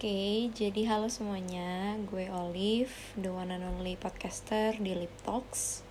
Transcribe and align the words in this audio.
Oke, 0.00 0.48
jadi 0.56 0.88
halo 0.88 1.12
semuanya, 1.12 1.92
gue 2.08 2.24
Olive, 2.32 2.88
the 3.20 3.28
one 3.28 3.52
and 3.52 3.60
only 3.60 4.00
podcaster 4.00 4.72
di 4.80 4.96
Lip 4.96 5.12
Talks. 5.28 5.84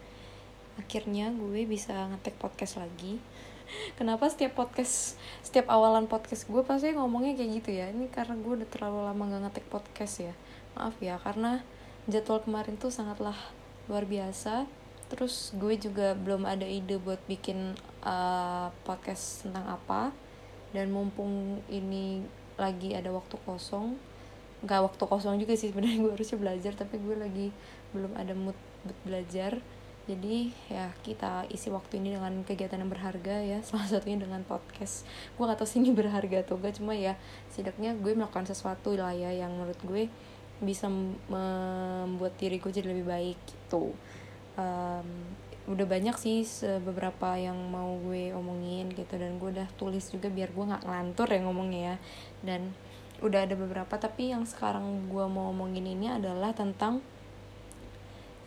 Akhirnya 0.82 1.29
gue 1.29 1.69
bisa 1.69 2.09
ngetek 2.09 2.42
podcast 2.42 2.82
lagi. 2.82 3.22
Kenapa 4.01 4.25
setiap 4.25 4.58
podcast, 4.58 5.14
setiap 5.45 5.69
awalan 5.69 6.09
podcast 6.09 6.50
gue 6.50 6.58
pasti 6.66 6.90
ngomongnya 6.98 7.37
kayak 7.37 7.61
gitu 7.61 7.69
ya? 7.69 7.93
Ini 7.93 8.09
karena 8.09 8.33
gue 8.33 8.49
udah 8.57 8.69
terlalu 8.73 9.05
lama 9.05 9.29
gak 9.29 9.41
ngetek 9.45 9.65
podcast 9.69 10.25
ya. 10.25 10.33
Maaf 10.73 10.97
ya, 10.97 11.21
karena 11.21 11.61
jadwal 12.09 12.41
kemarin 12.41 12.81
tuh 12.81 12.89
sangatlah 12.89 13.37
luar 13.85 14.09
biasa. 14.09 14.65
Terus 15.13 15.53
gue 15.53 15.77
juga 15.77 16.17
belum 16.17 16.49
ada 16.49 16.65
ide 16.65 16.97
buat 16.97 17.21
bikin 17.29 17.77
uh, 18.01 18.73
podcast 18.89 19.45
tentang 19.45 19.69
apa. 19.69 20.09
Dan 20.73 20.89
mumpung 20.89 21.61
ini 21.69 22.25
lagi 22.59 22.93
ada 22.93 23.09
waktu 23.09 23.39
kosong. 23.47 23.95
Nggak 24.61 24.91
waktu 24.91 25.04
kosong 25.07 25.39
juga 25.39 25.55
sih 25.55 25.71
sebenarnya 25.71 26.04
gue 26.04 26.11
harusnya 26.13 26.37
belajar 26.37 26.73
tapi 26.75 27.00
gue 27.00 27.15
lagi 27.15 27.47
belum 27.95 28.13
ada 28.19 28.36
mood 28.36 28.57
buat 28.83 29.00
belajar. 29.07 29.57
Jadi 30.09 30.50
ya 30.73 30.89
kita 31.05 31.45
isi 31.53 31.69
waktu 31.69 32.02
ini 32.02 32.17
dengan 32.17 32.41
kegiatan 32.44 32.81
yang 32.81 32.91
berharga 32.91 33.36
ya. 33.40 33.64
Salah 33.67 33.88
satunya 33.88 34.20
dengan 34.20 34.44
podcast. 34.44 35.08
Gue 35.40 35.48
gak 35.48 35.64
tau 35.64 35.67
sih 35.70 35.80
ini 35.80 35.95
berharga 35.95 36.44
atau 36.44 36.59
gak 36.59 36.77
cuma 36.77 36.91
ya 36.94 37.16
setidaknya 37.50 37.95
gue 37.98 38.12
melakukan 38.14 38.45
sesuatu 38.45 39.00
lah 39.00 39.16
ya 39.16 39.31
yang 39.31 39.55
menurut 39.55 39.80
gue 39.88 40.12
bisa 40.59 40.91
membuat 41.31 42.36
diri 42.36 42.59
gue 42.59 42.72
jadi 42.72 42.91
lebih 42.91 43.08
baik 43.08 43.39
gitu. 43.48 43.95
Um, 44.59 45.08
udah 45.70 45.86
banyak 45.86 46.18
sih 46.18 46.41
beberapa 46.82 47.38
yang 47.38 47.55
mau 47.70 48.02
gue 48.02 48.34
omongin 48.34 48.90
gitu. 48.90 49.16
Dan 49.22 49.38
gue 49.38 49.54
udah 49.54 49.70
tulis 49.78 50.09
juga 50.09 50.28
biar 50.34 50.50
gue 50.50 50.66
nggak 50.66 50.84
ngelantur 50.84 51.30
ya 51.30 51.40
ngomongnya 51.45 51.82
ya. 51.82 51.95
Dan 52.42 52.62
udah 53.22 53.45
ada 53.45 53.54
beberapa 53.54 54.00
tapi 54.00 54.34
yang 54.34 54.48
sekarang 54.50 55.12
gue 55.12 55.26
mau 55.30 55.54
omongin 55.54 55.86
ini 55.86 56.09
adalah 56.09 56.56
tentang 56.56 57.03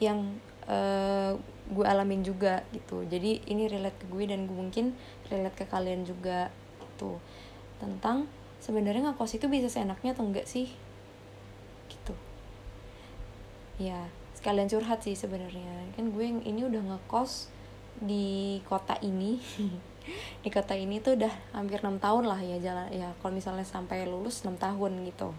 yang 0.03 0.35
uh, 0.67 1.39
gue 1.71 1.85
alamin 1.87 2.27
juga 2.27 2.67
gitu. 2.75 3.07
Jadi 3.07 3.47
ini 3.47 3.71
relate 3.71 4.03
ke 4.03 4.07
gue 4.11 4.25
dan 4.27 4.51
gue 4.51 4.57
mungkin 4.57 4.99
relate 5.31 5.63
ke 5.63 5.65
kalian 5.71 6.03
juga 6.03 6.51
gitu 6.83 7.23
tentang 7.79 8.27
sebenarnya 8.59 9.11
ngekos 9.11 9.39
itu 9.39 9.47
bisa 9.47 9.71
seenaknya 9.71 10.15
atau 10.15 10.27
enggak 10.27 10.51
sih? 10.51 10.75
Gitu. 11.87 12.15
Ya 13.79 14.11
sekalian 14.43 14.67
curhat 14.67 15.07
sih 15.07 15.15
sebenarnya. 15.15 15.95
Kan 15.95 16.11
gue 16.11 16.25
yang 16.27 16.43
ini 16.43 16.67
udah 16.67 16.83
ngekos 16.83 17.47
di 18.03 18.59
kota 18.67 18.99
ini. 18.99 19.39
Di 20.43 20.51
kota 20.51 20.75
ini 20.75 20.99
tuh 20.99 21.15
udah 21.15 21.31
hampir 21.55 21.79
enam 21.79 22.03
tahun 22.03 22.27
lah 22.27 22.43
ya 22.43 22.59
jalan 22.59 22.91
ya 22.91 23.15
kalau 23.23 23.39
misalnya 23.39 23.63
sampai 23.63 24.03
lulus 24.03 24.43
6 24.43 24.59
tahun 24.59 24.99
gitu. 25.07 25.31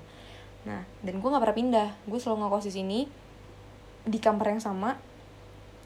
Nah 0.64 0.88
dan 1.04 1.20
gue 1.20 1.28
nggak 1.28 1.44
pernah 1.44 1.58
pindah. 1.60 1.90
Gue 2.08 2.16
selalu 2.16 2.48
ngekos 2.48 2.72
di 2.72 2.74
sini 2.80 3.00
di 4.08 4.24
kamar 4.24 4.56
yang 4.56 4.64
sama. 4.64 4.96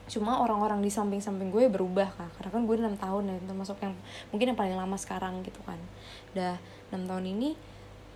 Cuma 0.06 0.46
orang-orang 0.46 0.86
di 0.86 0.94
samping-samping 0.94 1.50
gue 1.50 1.74
berubah 1.74 2.14
kan 2.22 2.30
karena 2.38 2.50
kan 2.54 2.62
gue 2.70 2.76
enam 2.78 2.94
tahun 3.02 3.34
ya 3.34 3.36
termasuk 3.50 3.82
yang 3.82 3.98
mungkin 4.30 4.54
yang 4.54 4.60
paling 4.62 4.78
lama 4.78 4.94
sekarang 5.02 5.42
gitu 5.42 5.58
kan. 5.66 5.82
Udah 6.38 6.62
enam 6.94 7.10
tahun 7.10 7.34
ini 7.34 7.58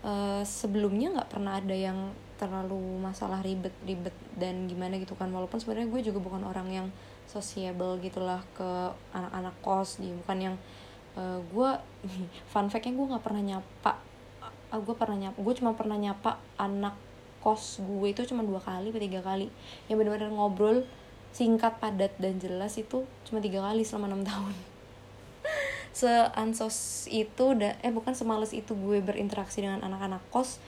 uh, 0.06 0.42
sebelumnya 0.46 1.14
nggak 1.18 1.30
pernah 1.30 1.58
ada 1.58 1.74
yang 1.74 2.14
terlalu 2.42 2.98
masalah 2.98 3.42
ribet-ribet 3.46 4.14
dan 4.38 4.66
gimana 4.66 4.98
gitu 4.98 5.14
kan. 5.14 5.30
Walaupun 5.30 5.62
sebenarnya 5.62 5.90
gue 5.90 6.02
juga 6.12 6.20
bukan 6.22 6.42
orang 6.46 6.68
yang 6.70 6.88
sociable 7.30 8.02
gitulah 8.02 8.42
ke 8.58 8.70
anak-anak 9.14 9.56
kos 9.62 10.02
di 10.02 10.10
bukan 10.26 10.38
yang 10.52 10.56
uh, 11.16 11.38
gue 11.40 11.70
fun 12.52 12.68
factnya 12.68 12.98
gue 12.98 13.06
nggak 13.14 13.24
pernah 13.24 13.44
nyapa 13.56 13.94
uh, 14.74 14.82
gue 14.82 14.96
pernah 14.98 15.18
nyapa 15.30 15.38
gue 15.38 15.54
cuma 15.56 15.72
pernah 15.78 15.96
nyapa 15.96 16.42
anak 16.58 16.98
kos 17.42 17.82
gue 17.82 18.08
itu 18.10 18.22
cuma 18.30 18.46
dua 18.46 18.62
kali 18.62 18.90
atau 18.90 19.02
tiga 19.02 19.22
kali. 19.22 19.50
Yang 19.90 19.98
benar-benar 20.06 20.30
ngobrol 20.34 20.78
singkat 21.32 21.80
padat 21.80 22.12
dan 22.20 22.42
jelas 22.42 22.76
itu 22.76 23.08
cuma 23.24 23.40
tiga 23.40 23.64
kali 23.64 23.86
selama 23.88 24.12
enam 24.12 24.26
tahun 24.30 24.71
seansos 25.92 27.08
itu 27.12 27.56
da 27.60 27.76
eh 27.84 27.92
bukan 27.92 28.16
semales 28.16 28.56
itu 28.56 28.72
gue 28.76 29.04
berinteraksi 29.04 29.60
dengan 29.60 29.84
anak-anak 29.84 30.24
kos 30.32 30.64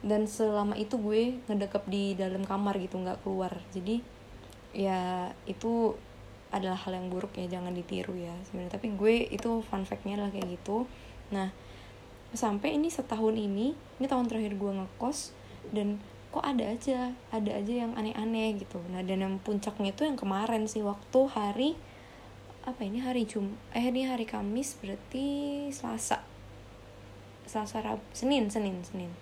dan 0.00 0.24
selama 0.28 0.76
itu 0.76 0.96
gue 1.00 1.40
ngedekap 1.48 1.84
di 1.88 2.16
dalam 2.16 2.44
kamar 2.44 2.76
gitu 2.80 3.00
nggak 3.00 3.24
keluar. 3.24 3.52
Jadi 3.72 4.00
ya 4.76 5.32
itu 5.48 5.96
adalah 6.52 6.78
hal 6.78 6.94
yang 6.94 7.08
buruk 7.08 7.34
ya 7.36 7.48
jangan 7.48 7.72
ditiru 7.72 8.16
ya 8.16 8.32
sebenarnya. 8.48 8.76
Tapi 8.76 8.86
gue 8.94 9.14
itu 9.28 9.60
fun 9.66 9.82
factnya 9.82 10.20
lah 10.20 10.30
kayak 10.30 10.60
gitu. 10.60 10.86
Nah 11.32 11.52
sampai 12.36 12.76
ini 12.76 12.92
setahun 12.92 13.34
ini 13.34 13.72
ini 13.72 14.06
tahun 14.06 14.28
terakhir 14.28 14.54
gue 14.60 14.72
ngekos 14.78 15.32
dan 15.72 15.98
kok 16.30 16.44
ada 16.44 16.68
aja 16.68 17.16
ada 17.32 17.50
aja 17.50 17.72
yang 17.72 17.92
aneh-aneh 17.96 18.60
gitu. 18.60 18.78
Nah 18.92 19.00
dan 19.02 19.24
yang 19.24 19.34
puncaknya 19.40 19.90
itu 19.90 20.04
yang 20.04 20.20
kemarin 20.20 20.68
sih 20.68 20.84
waktu 20.84 21.20
hari 21.32 21.70
apa 22.66 22.82
ini 22.82 22.98
hari 22.98 23.22
Jum 23.22 23.54
eh 23.70 23.86
ini 23.86 24.10
hari 24.10 24.26
Kamis 24.26 24.74
berarti 24.82 25.22
Selasa. 25.70 26.18
Selasa 27.46 27.78
Rab 27.78 28.02
Senin 28.10 28.50
Senin 28.50 28.82
Senin. 28.82 29.14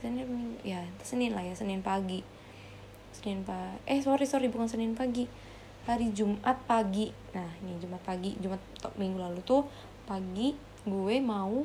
Senin 0.00 0.56
ya 0.64 0.80
Senin 1.04 1.36
lah 1.36 1.44
ya 1.44 1.52
Senin 1.52 1.84
pagi. 1.84 2.24
Senin 3.12 3.44
pak 3.44 3.84
eh 3.84 4.00
sorry 4.00 4.24
sorry 4.24 4.48
bukan 4.48 4.72
Senin 4.72 4.96
pagi. 4.96 5.28
Hari 5.84 6.16
Jumat 6.16 6.56
pagi. 6.64 7.12
Nah 7.36 7.60
ini 7.60 7.76
Jumat 7.76 8.00
pagi 8.00 8.32
Jumat 8.40 8.58
minggu 8.96 9.20
lalu 9.20 9.44
tuh 9.44 9.68
pagi 10.08 10.56
gue 10.88 11.16
mau 11.20 11.60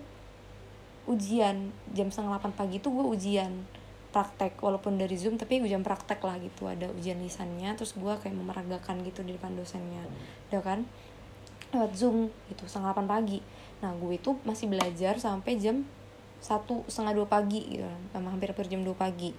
ujian. 1.08 1.72
Jam 1.96 2.12
setengah 2.12 2.35
delapan 2.35 2.52
pagi 2.52 2.84
tuh 2.84 2.91
gue 3.00 3.06
ujian 3.16 3.63
praktek 4.12 4.60
walaupun 4.60 5.00
dari 5.00 5.16
zoom 5.16 5.40
tapi 5.40 5.64
ujian 5.64 5.82
praktek 5.82 6.20
lah 6.20 6.36
gitu 6.44 6.68
ada 6.68 6.92
ujian 6.92 7.18
lisannya 7.24 7.72
terus 7.80 7.96
gue 7.96 8.12
kayak 8.20 8.36
memeragakan 8.36 9.02
gitu 9.08 9.24
di 9.24 9.40
depan 9.40 9.56
dosennya. 9.56 10.04
Udah 10.52 10.62
kan? 10.62 10.80
Lewat 11.72 11.96
zoom 11.96 12.28
gitu 12.52 12.68
setengah 12.68 12.92
delapan 12.92 13.08
pagi. 13.08 13.40
Nah 13.80 13.96
gue 13.96 14.20
itu 14.20 14.36
masih 14.44 14.68
belajar 14.68 15.16
sampai 15.18 15.56
jam 15.58 15.88
satu 16.44 16.84
setengah 16.92 17.24
dua 17.24 17.28
pagi 17.32 17.80
gitu. 17.80 17.88
Sama 18.12 18.36
hampir 18.36 18.52
hampir 18.52 18.68
jam 18.68 18.84
dua 18.84 18.94
pagi. 19.00 19.32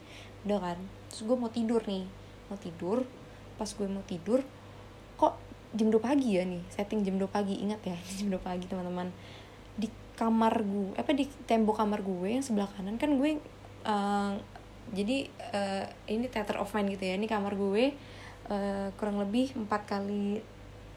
Udah 0.48 0.58
kan? 0.58 0.78
Terus 1.12 1.20
gue 1.28 1.36
mau 1.36 1.52
tidur 1.52 1.84
nih. 1.84 2.08
Mau 2.48 2.56
tidur 2.56 3.04
pas 3.60 3.68
gue 3.68 3.86
mau 3.86 4.02
tidur 4.08 4.40
kok 5.20 5.36
jam 5.76 5.92
dua 5.92 6.00
pagi 6.00 6.40
ya 6.40 6.48
nih? 6.48 6.64
Setting 6.72 7.04
jam 7.04 7.20
dua 7.20 7.28
pagi. 7.28 7.60
Ingat 7.60 7.84
ya 7.84 7.96
jam 8.18 8.32
dua 8.32 8.40
pagi 8.40 8.64
teman-teman. 8.64 9.12
Di 9.76 9.92
kamar 10.16 10.64
gue 10.64 10.96
apa 10.96 11.12
di 11.12 11.28
tembok 11.44 11.76
kamar 11.76 12.00
gue 12.00 12.40
yang 12.40 12.44
sebelah 12.44 12.68
kanan 12.72 12.96
kan 12.96 13.20
gue 13.20 13.36
uh, 13.86 14.32
jadi 14.90 15.30
uh, 15.54 15.84
ini 16.10 16.26
theater 16.26 16.58
of 16.58 16.74
mind 16.74 16.98
gitu 16.98 17.06
ya. 17.06 17.14
Ini 17.14 17.30
kamar 17.30 17.54
gue 17.54 17.94
uh, 18.50 18.88
kurang 18.98 19.22
lebih 19.22 19.54
4 19.54 19.70
kali 19.86 20.42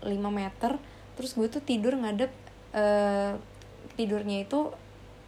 5 0.02 0.10
meter. 0.34 0.82
Terus 1.16 1.32
gue 1.38 1.48
tuh 1.48 1.62
tidur 1.62 1.94
ngadep 1.96 2.34
uh, 2.74 3.38
tidurnya 3.96 4.44
itu 4.44 4.74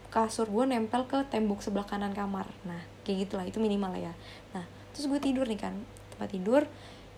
kasur 0.08 0.48
gue 0.48 0.64
nempel 0.64 1.04
ke 1.06 1.24
tembok 1.30 1.62
sebelah 1.62 1.86
kanan 1.86 2.12
kamar. 2.12 2.50
Nah 2.66 2.82
kayak 3.06 3.30
gitulah. 3.30 3.46
Itu 3.46 3.62
minimal 3.62 3.94
ya. 3.96 4.12
Nah 4.52 4.66
terus 4.92 5.06
gue 5.06 5.20
tidur 5.22 5.48
nih 5.48 5.60
kan. 5.60 5.74
Tempat 6.16 6.28
tidur 6.34 6.62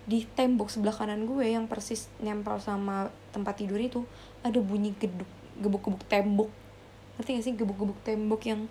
di 0.05 0.25
tembok 0.25 0.71
sebelah 0.71 0.95
kanan 0.95 1.29
gue 1.29 1.45
yang 1.45 1.69
persis 1.69 2.09
nempel 2.23 2.57
sama 2.57 3.13
tempat 3.35 3.59
tidur 3.59 3.77
itu 3.77 4.01
ada 4.41 4.57
bunyi 4.57 4.95
geduk 4.95 5.27
gebuk-gebuk 5.59 6.07
tembok. 6.07 6.49
Ngerti 7.19 7.29
gak 7.37 7.43
sih? 7.43 7.53
Gebuk-gebuk 7.53 7.99
tembok 8.01 8.41
yang 8.47 8.65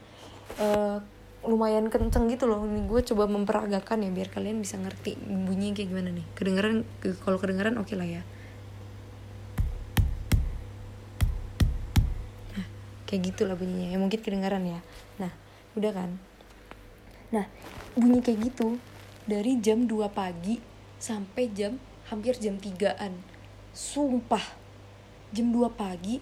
uh, 0.59 0.99
lumayan 1.41 1.89
kenceng 1.89 2.29
gitu 2.29 2.45
loh. 2.45 2.65
Ini 2.65 2.85
gue 2.85 3.01
coba 3.13 3.25
memperagakan 3.25 4.05
ya 4.05 4.11
biar 4.13 4.29
kalian 4.29 4.61
bisa 4.61 4.77
ngerti 4.77 5.17
bunyi 5.21 5.73
kayak 5.73 5.89
gimana 5.89 6.11
nih. 6.13 6.27
Kedengeran 6.37 6.85
kalau 7.25 7.41
kedengeran 7.41 7.81
oke 7.81 7.89
okay 7.89 7.97
lah 7.97 8.09
ya. 8.09 8.23
Kayak 13.09 13.35
gitu 13.35 13.43
lah 13.49 13.59
bunyinya. 13.59 13.91
Ya 13.91 13.99
mungkin 13.99 14.21
kedengaran 14.23 14.63
ya. 14.63 14.81
Nah 15.19 15.33
udah 15.75 15.93
kan? 15.97 16.11
Nah 17.35 17.47
bunyi 17.99 18.23
kayak 18.23 18.53
gitu 18.53 18.79
dari 19.27 19.59
jam 19.59 19.87
2 19.87 20.11
pagi 20.11 20.63
sampai 21.01 21.51
jam 21.51 21.81
hampir 22.11 22.37
jam 22.37 22.59
3an 22.59 23.15
sumpah 23.71 24.43
jam 25.31 25.55
2 25.55 25.71
pagi 25.73 26.19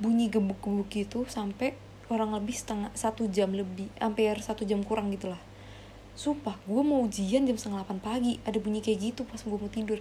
bunyi 0.00 0.32
gebuk-gebuk 0.32 0.88
gitu 0.88 1.28
sampai 1.28 1.76
kurang 2.10 2.34
lebih 2.34 2.58
setengah 2.58 2.90
satu 2.98 3.30
jam 3.30 3.54
lebih 3.54 3.86
hampir 4.02 4.34
satu 4.42 4.66
jam 4.66 4.82
kurang 4.82 5.14
gitulah 5.14 5.38
sumpah 6.20 6.58
gue 6.66 6.82
mau 6.82 7.06
ujian 7.06 7.46
jam 7.46 7.56
setengah 7.56 7.86
8 7.86 8.02
pagi 8.02 8.36
ada 8.44 8.58
bunyi 8.58 8.82
kayak 8.82 8.98
gitu 9.00 9.22
pas 9.24 9.40
gue 9.40 9.56
mau 9.56 9.72
tidur. 9.72 9.96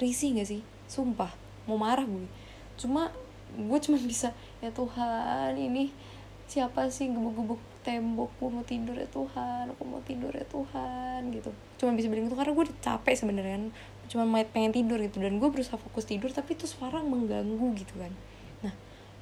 Risih 0.00 0.40
gak 0.40 0.48
sih? 0.48 0.64
Sumpah 0.88 1.28
mau 1.68 1.76
marah 1.76 2.08
gue 2.08 2.26
cuma 2.80 3.12
gue 3.52 3.78
cuma 3.84 4.00
bisa 4.10 4.32
ya 4.64 4.72
Tuhan 4.72 5.52
ini 5.60 5.92
siapa 6.48 6.88
sih 6.88 7.12
gebuk-gebuk 7.12 7.60
tembok? 7.84 8.32
Gue 8.40 8.50
mau 8.50 8.64
tidur 8.64 8.96
ya 8.96 9.04
Tuhan 9.10 9.68
aku 9.68 9.82
mau 9.84 10.00
tidur 10.06 10.32
ya 10.32 10.46
Tuhan 10.48 11.28
gitu. 11.28 11.52
Cuma 11.76 11.92
bisa 11.92 12.08
bilang 12.08 12.30
itu 12.30 12.36
karena 12.38 12.56
gue 12.56 12.66
capek 12.80 13.14
sebenarnya 13.18 13.68
cuma 14.10 14.26
pengen 14.42 14.74
tidur 14.74 14.98
gitu 14.98 15.22
dan 15.22 15.38
gue 15.38 15.48
berusaha 15.54 15.78
fokus 15.78 16.02
tidur 16.02 16.34
tapi 16.34 16.58
itu 16.58 16.66
suara 16.66 16.98
mengganggu 16.98 17.62
gitu 17.78 17.94
kan 17.94 18.10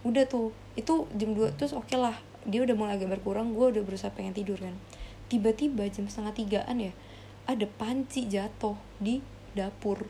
udah 0.06 0.24
tuh 0.30 0.54
itu 0.78 1.10
jam 1.18 1.34
2 1.34 1.58
terus 1.58 1.74
oke 1.74 1.90
okay 1.90 1.98
lah 1.98 2.14
dia 2.46 2.62
udah 2.62 2.76
mulai 2.78 2.96
agak 2.96 3.18
berkurang 3.18 3.52
gue 3.52 3.76
udah 3.76 3.82
berusaha 3.84 4.08
pengen 4.14 4.32
tidur 4.32 4.56
kan. 4.56 4.72
Tiba-tiba 5.28 5.84
jam 5.92 6.08
setengah 6.08 6.32
tigaan 6.32 6.78
ya 6.80 6.92
ada 7.44 7.68
panci 7.68 8.24
jatuh 8.28 8.76
di 8.96 9.20
dapur. 9.52 10.08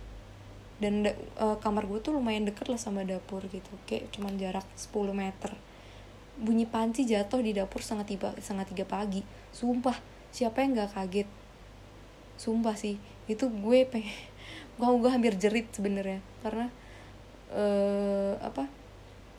Dan 0.79 1.03
da, 1.03 1.11
uh, 1.43 1.59
kamar 1.59 1.91
gue 1.91 1.99
tuh 1.99 2.15
lumayan 2.15 2.47
deket 2.47 2.71
lah 2.71 2.79
sama 2.79 3.03
dapur 3.03 3.43
gitu 3.51 3.71
kayak 3.91 4.15
cuman 4.15 4.39
jarak 4.39 4.67
10 4.79 5.11
meter. 5.11 5.53
Bunyi 6.39 6.71
panci 6.71 7.03
jatuh 7.03 7.43
di 7.43 7.51
dapur 7.51 7.83
setengah 7.83 8.07
tiga 8.07 8.29
setengah 8.39 8.67
tiga 8.71 8.85
pagi. 8.87 9.27
Sumpah 9.51 9.99
siapa 10.31 10.63
yang 10.63 10.79
nggak 10.79 10.95
kaget? 10.95 11.29
Sumpah 12.39 12.79
sih 12.79 13.03
itu 13.27 13.51
gue 13.51 13.79
pengen 13.91 14.15
gue 14.79 14.87
gue 14.87 15.11
hampir 15.11 15.35
jerit 15.35 15.67
sebenarnya. 15.75 16.23
Karena 16.47 16.71
uh, 17.51 18.39
apa 18.39 18.78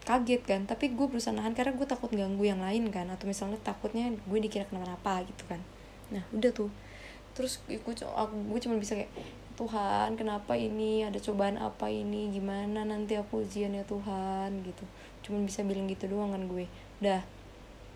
kaget 0.09 0.41
kan 0.41 0.65
tapi 0.65 0.89
gue 0.89 1.05
berusaha 1.05 1.29
nahan 1.29 1.53
karena 1.53 1.77
gue 1.77 1.85
takut 1.85 2.09
ganggu 2.09 2.41
yang 2.41 2.65
lain 2.65 2.89
kan 2.89 3.05
atau 3.13 3.29
misalnya 3.29 3.61
takutnya 3.61 4.09
gue 4.09 4.39
dikira 4.41 4.65
kenapa-napa 4.65 5.21
gitu 5.29 5.45
kan. 5.45 5.61
Nah 6.09 6.25
udah 6.33 6.49
tuh. 6.49 6.73
Terus 7.37 7.61
gue 7.69 7.77
gue 7.77 8.59
cuma 8.65 8.75
bisa 8.81 8.97
kayak 8.97 9.13
Tuhan 9.53 10.17
kenapa 10.17 10.57
ini? 10.57 11.05
Ada 11.05 11.21
cobaan 11.21 11.61
apa 11.61 11.93
ini? 11.93 12.33
Gimana 12.33 12.89
nanti 12.89 13.13
aku 13.21 13.45
ujian 13.45 13.69
ya 13.69 13.85
Tuhan? 13.85 14.65
gitu. 14.65 14.81
Cuma 15.21 15.45
bisa 15.45 15.61
bilang 15.61 15.85
gitu 15.85 16.09
doang 16.09 16.33
kan 16.33 16.41
gue. 16.49 16.65
Dah 16.97 17.21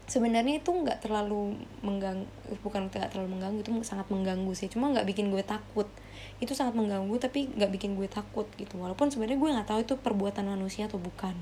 sebenarnya 0.05 0.59
itu 0.59 0.69
nggak 0.69 0.99
terlalu 1.07 1.55
mengganggu 1.79 2.27
bukan 2.61 2.91
nggak 2.91 3.15
terlalu 3.15 3.39
mengganggu 3.39 3.59
itu 3.65 3.71
sangat 3.81 4.05
mengganggu 4.13 4.53
sih. 4.53 4.69
Cuma 4.69 4.93
nggak 4.93 5.09
bikin 5.09 5.33
gue 5.33 5.41
takut. 5.41 5.89
Itu 6.37 6.53
sangat 6.53 6.77
mengganggu 6.77 7.17
tapi 7.17 7.49
nggak 7.49 7.73
bikin 7.73 7.97
gue 7.97 8.05
takut 8.05 8.45
gitu. 8.61 8.77
Walaupun 8.77 9.09
sebenarnya 9.09 9.41
gue 9.41 9.49
nggak 9.49 9.67
tahu 9.73 9.79
itu 9.81 9.97
perbuatan 9.97 10.45
manusia 10.45 10.85
atau 10.85 11.01
bukan 11.01 11.33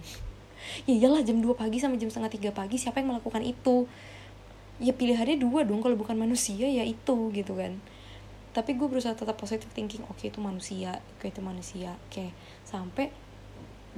ya 0.89 0.93
iyalah 0.97 1.21
jam 1.25 1.39
2 1.39 1.53
pagi 1.53 1.77
sampai 1.81 1.97
jam 1.97 2.09
setengah 2.09 2.31
tiga 2.31 2.51
pagi 2.53 2.77
siapa 2.77 3.01
yang 3.01 3.15
melakukan 3.15 3.41
itu? 3.45 3.85
Ya 4.81 4.97
pilihannya 4.97 5.37
dua 5.37 5.61
dong 5.61 5.85
kalau 5.85 5.93
bukan 5.93 6.17
manusia 6.17 6.65
ya 6.65 6.81
itu 6.81 7.29
gitu 7.33 7.53
kan. 7.53 7.77
Tapi 8.51 8.73
gue 8.75 8.87
berusaha 8.89 9.13
tetap 9.13 9.37
positive 9.37 9.69
thinking 9.71 10.01
oke 10.09 10.17
okay, 10.17 10.33
itu 10.33 10.41
manusia 10.41 10.97
oke 10.97 11.21
okay, 11.21 11.29
itu 11.29 11.41
manusia 11.45 11.93
oke. 11.93 12.09
Okay. 12.09 12.29
sampai 12.65 13.13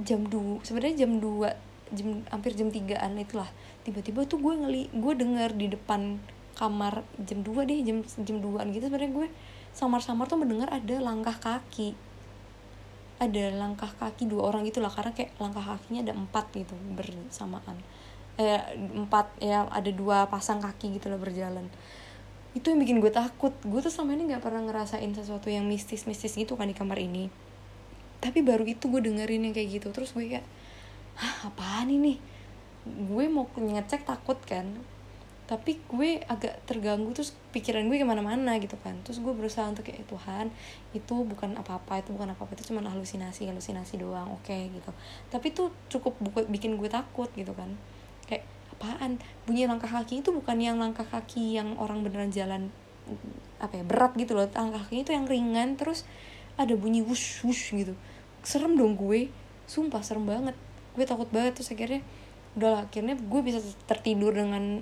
jam 0.04 0.28
dua 0.28 0.60
sebenarnya 0.60 1.08
jam 1.08 1.24
dua 1.24 1.56
jam 1.88 2.20
hampir 2.28 2.52
jam 2.52 2.68
tigaan 2.68 3.16
itulah. 3.16 3.48
Tiba-tiba 3.82 4.28
tuh 4.28 4.44
gue 4.44 4.52
ngeli 4.52 4.82
gue 4.92 5.12
dengar 5.16 5.56
di 5.56 5.72
depan 5.72 6.20
kamar 6.54 7.02
jam 7.18 7.42
dua 7.42 7.66
deh 7.66 7.82
jam 7.82 8.00
jam 8.22 8.38
duaan 8.38 8.70
gitu 8.70 8.86
sebenarnya 8.86 9.12
gue 9.12 9.28
samar-samar 9.74 10.30
tuh 10.30 10.38
mendengar 10.38 10.70
ada 10.70 11.02
langkah 11.02 11.34
kaki 11.34 11.98
ada 13.22 13.44
langkah 13.54 13.90
kaki 13.94 14.26
dua 14.26 14.50
orang 14.50 14.66
gitu 14.66 14.82
lah 14.82 14.90
karena 14.90 15.14
kayak 15.14 15.38
langkah 15.38 15.62
kakinya 15.62 16.10
ada 16.10 16.14
empat 16.18 16.50
gitu 16.54 16.74
bersamaan. 16.98 17.78
Eh 18.34 18.58
empat 18.76 19.38
ya 19.38 19.70
ada 19.70 19.90
dua 19.94 20.26
pasang 20.26 20.58
kaki 20.58 20.98
gitu 20.98 21.06
lah 21.10 21.18
berjalan. 21.18 21.70
Itu 22.54 22.74
yang 22.74 22.82
bikin 22.82 22.98
gue 22.98 23.10
takut. 23.14 23.54
Gue 23.62 23.80
tuh 23.82 23.90
selama 23.90 24.18
ini 24.18 24.34
nggak 24.34 24.42
pernah 24.42 24.62
ngerasain 24.66 25.10
sesuatu 25.14 25.46
yang 25.50 25.66
mistis 25.66 26.06
mistis 26.10 26.34
gitu 26.34 26.58
kan 26.58 26.66
di 26.66 26.74
kamar 26.74 26.98
ini. 26.98 27.30
Tapi 28.18 28.42
baru 28.42 28.66
itu 28.66 28.90
gue 28.90 29.02
dengerin 29.04 29.46
yang 29.46 29.54
kayak 29.54 29.78
gitu 29.78 29.94
terus 29.94 30.10
gue 30.14 30.26
kayak 30.26 30.46
hah 31.18 31.50
apaan 31.50 31.90
ini? 31.90 32.18
Gue 32.84 33.30
mau 33.30 33.46
ngecek 33.54 34.04
takut 34.04 34.36
kan 34.42 34.74
tapi 35.44 35.76
gue 35.92 36.24
agak 36.24 36.64
terganggu 36.64 37.12
terus 37.12 37.36
pikiran 37.52 37.84
gue 37.92 38.00
ke 38.00 38.06
mana-mana 38.08 38.56
gitu 38.56 38.80
kan. 38.80 38.96
Terus 39.04 39.20
gue 39.20 39.28
berusaha 39.36 39.68
untuk 39.68 39.84
kayak 39.84 40.08
Tuhan 40.08 40.48
itu 40.96 41.14
bukan 41.20 41.52
apa-apa 41.60 42.00
itu 42.00 42.16
bukan 42.16 42.32
apa-apa 42.32 42.56
itu 42.56 42.72
cuma 42.72 42.80
halusinasi 42.80 43.44
halusinasi 43.52 44.00
doang 44.00 44.32
oke 44.32 44.48
okay, 44.48 44.72
gitu. 44.72 44.88
Tapi 45.28 45.52
itu 45.52 45.68
cukup 45.92 46.16
buat 46.32 46.48
bikin 46.48 46.80
gue 46.80 46.88
takut 46.88 47.28
gitu 47.36 47.52
kan. 47.52 47.76
Kayak 48.24 48.48
apaan? 48.72 49.20
Bunyi 49.44 49.68
langkah 49.68 49.92
kaki 49.92 50.24
itu 50.24 50.32
bukan 50.32 50.56
yang 50.56 50.80
langkah 50.80 51.04
kaki 51.04 51.60
yang 51.60 51.76
orang 51.76 52.00
beneran 52.00 52.32
jalan 52.32 52.72
apa 53.60 53.76
ya 53.76 53.84
berat 53.84 54.16
gitu 54.16 54.32
loh. 54.32 54.48
Langkah 54.48 54.80
kaki 54.88 55.04
itu 55.04 55.12
yang 55.12 55.28
ringan 55.28 55.76
terus 55.76 56.08
ada 56.56 56.72
bunyi 56.72 57.04
wush 57.04 57.44
wush 57.44 57.76
gitu. 57.76 57.92
Serem 58.40 58.80
dong 58.80 58.96
gue. 58.96 59.28
Sumpah 59.68 60.00
serem 60.00 60.24
banget. 60.24 60.56
Gue 60.96 61.04
takut 61.04 61.28
banget 61.28 61.60
terus 61.60 61.68
akhirnya 61.68 62.00
udah 62.56 62.88
akhirnya 62.88 63.18
gue 63.18 63.40
bisa 63.44 63.60
tertidur 63.84 64.32
dengan 64.32 64.80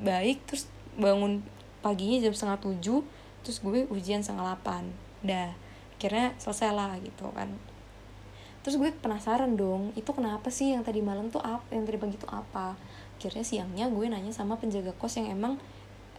baik 0.00 0.44
terus 0.48 0.68
bangun 0.96 1.44
paginya 1.82 2.20
jam 2.22 2.32
setengah 2.32 2.60
tujuh 2.62 3.00
terus 3.42 3.58
gue 3.58 3.88
ujian 3.90 4.22
setengah 4.22 4.54
delapan. 4.54 4.88
Dah 5.20 5.50
akhirnya 6.02 6.34
selesai 6.38 6.74
lah 6.74 6.98
gitu 6.98 7.30
kan. 7.30 7.54
Terus 8.66 8.78
gue 8.78 8.90
penasaran 8.90 9.58
dong 9.58 9.90
itu 9.98 10.10
kenapa 10.14 10.50
sih 10.50 10.74
yang 10.74 10.86
tadi 10.86 11.02
malam 11.02 11.30
tuh 11.30 11.42
apa 11.42 11.66
yang 11.74 11.86
tadi 11.86 11.98
pagi 11.98 12.18
tuh 12.18 12.30
apa? 12.30 12.78
Akhirnya 13.18 13.46
siangnya 13.46 13.86
gue 13.90 14.06
nanya 14.06 14.34
sama 14.34 14.58
penjaga 14.58 14.94
kos 14.98 15.18
yang 15.18 15.30
emang 15.30 15.58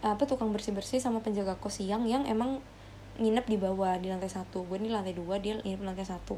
apa 0.04 0.24
tukang 0.28 0.52
bersih 0.52 0.76
bersih 0.76 1.00
sama 1.00 1.24
penjaga 1.24 1.56
kos 1.56 1.80
siang 1.80 2.04
yang 2.04 2.28
emang 2.28 2.60
nginep 3.16 3.46
di 3.48 3.56
bawah 3.56 3.96
di 3.96 4.12
lantai 4.12 4.28
satu. 4.28 4.64
Gue 4.68 4.80
di 4.80 4.92
lantai 4.92 5.16
dua 5.16 5.40
dia 5.40 5.56
nginep 5.60 5.80
di 5.80 5.86
lantai 5.88 6.04
satu. 6.04 6.36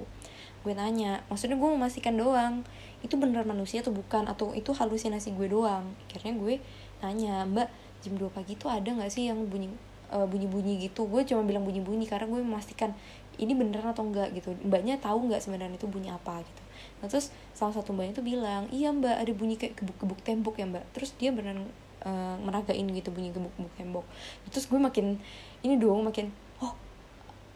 Gue 0.63 0.73
nanya 0.75 1.27
maksudnya 1.27 1.59
gue 1.59 1.71
memastikan 1.71 2.15
doang 2.15 2.63
itu 3.03 3.15
bener 3.19 3.43
manusia 3.43 3.83
atau 3.83 3.91
bukan? 3.91 4.31
Atau 4.31 4.55
itu 4.55 4.71
halusinasi 4.75 5.35
gue 5.35 5.51
doang? 5.51 5.91
Akhirnya 6.07 6.35
gue 6.39 6.59
nanya 7.05 7.45
mbak 7.49 7.69
jam 8.05 8.15
2 8.15 8.31
pagi 8.31 8.55
tuh 8.55 8.71
ada 8.71 8.87
nggak 8.87 9.11
sih 9.11 9.29
yang 9.29 9.49
bunyi 9.51 9.73
uh, 10.13 10.27
bunyi-bunyi 10.27 10.87
gitu? 10.87 11.07
Gue 11.09 11.27
cuma 11.27 11.43
bilang 11.43 11.67
bunyi-bunyi 11.67 12.07
karena 12.07 12.31
gue 12.31 12.41
memastikan 12.43 12.95
ini 13.37 13.53
beneran 13.53 13.93
atau 13.93 14.07
enggak 14.07 14.33
gitu. 14.33 14.55
Mbaknya 14.65 14.97
tahu 15.03 15.29
nggak 15.29 15.43
sebenarnya 15.45 15.77
itu 15.77 15.89
bunyi 15.91 16.09
apa 16.13 16.41
gitu. 16.41 16.63
Nah 17.03 17.07
terus 17.11 17.35
salah 17.53 17.75
satu 17.75 17.93
mbaknya 17.93 18.17
tuh 18.17 18.25
bilang 18.25 18.69
iya 18.73 18.93
mbak 18.95 19.17
ada 19.17 19.33
bunyi 19.37 19.61
kayak 19.61 19.77
gebuk-gebuk 19.81 20.21
tembok 20.25 20.57
ya 20.57 20.67
mbak. 20.69 20.85
Terus 20.97 21.13
dia 21.19 21.31
beneran 21.35 21.69
uh, 22.07 22.37
meragain 22.41 22.87
gitu 22.89 23.13
bunyi 23.13 23.35
gebuk-gebuk 23.35 23.75
tembok. 23.77 24.07
Terus 24.49 24.65
gue 24.71 24.81
makin 24.81 25.21
ini 25.67 25.75
dong 25.77 26.07
makin 26.07 26.33
oh 26.65 26.73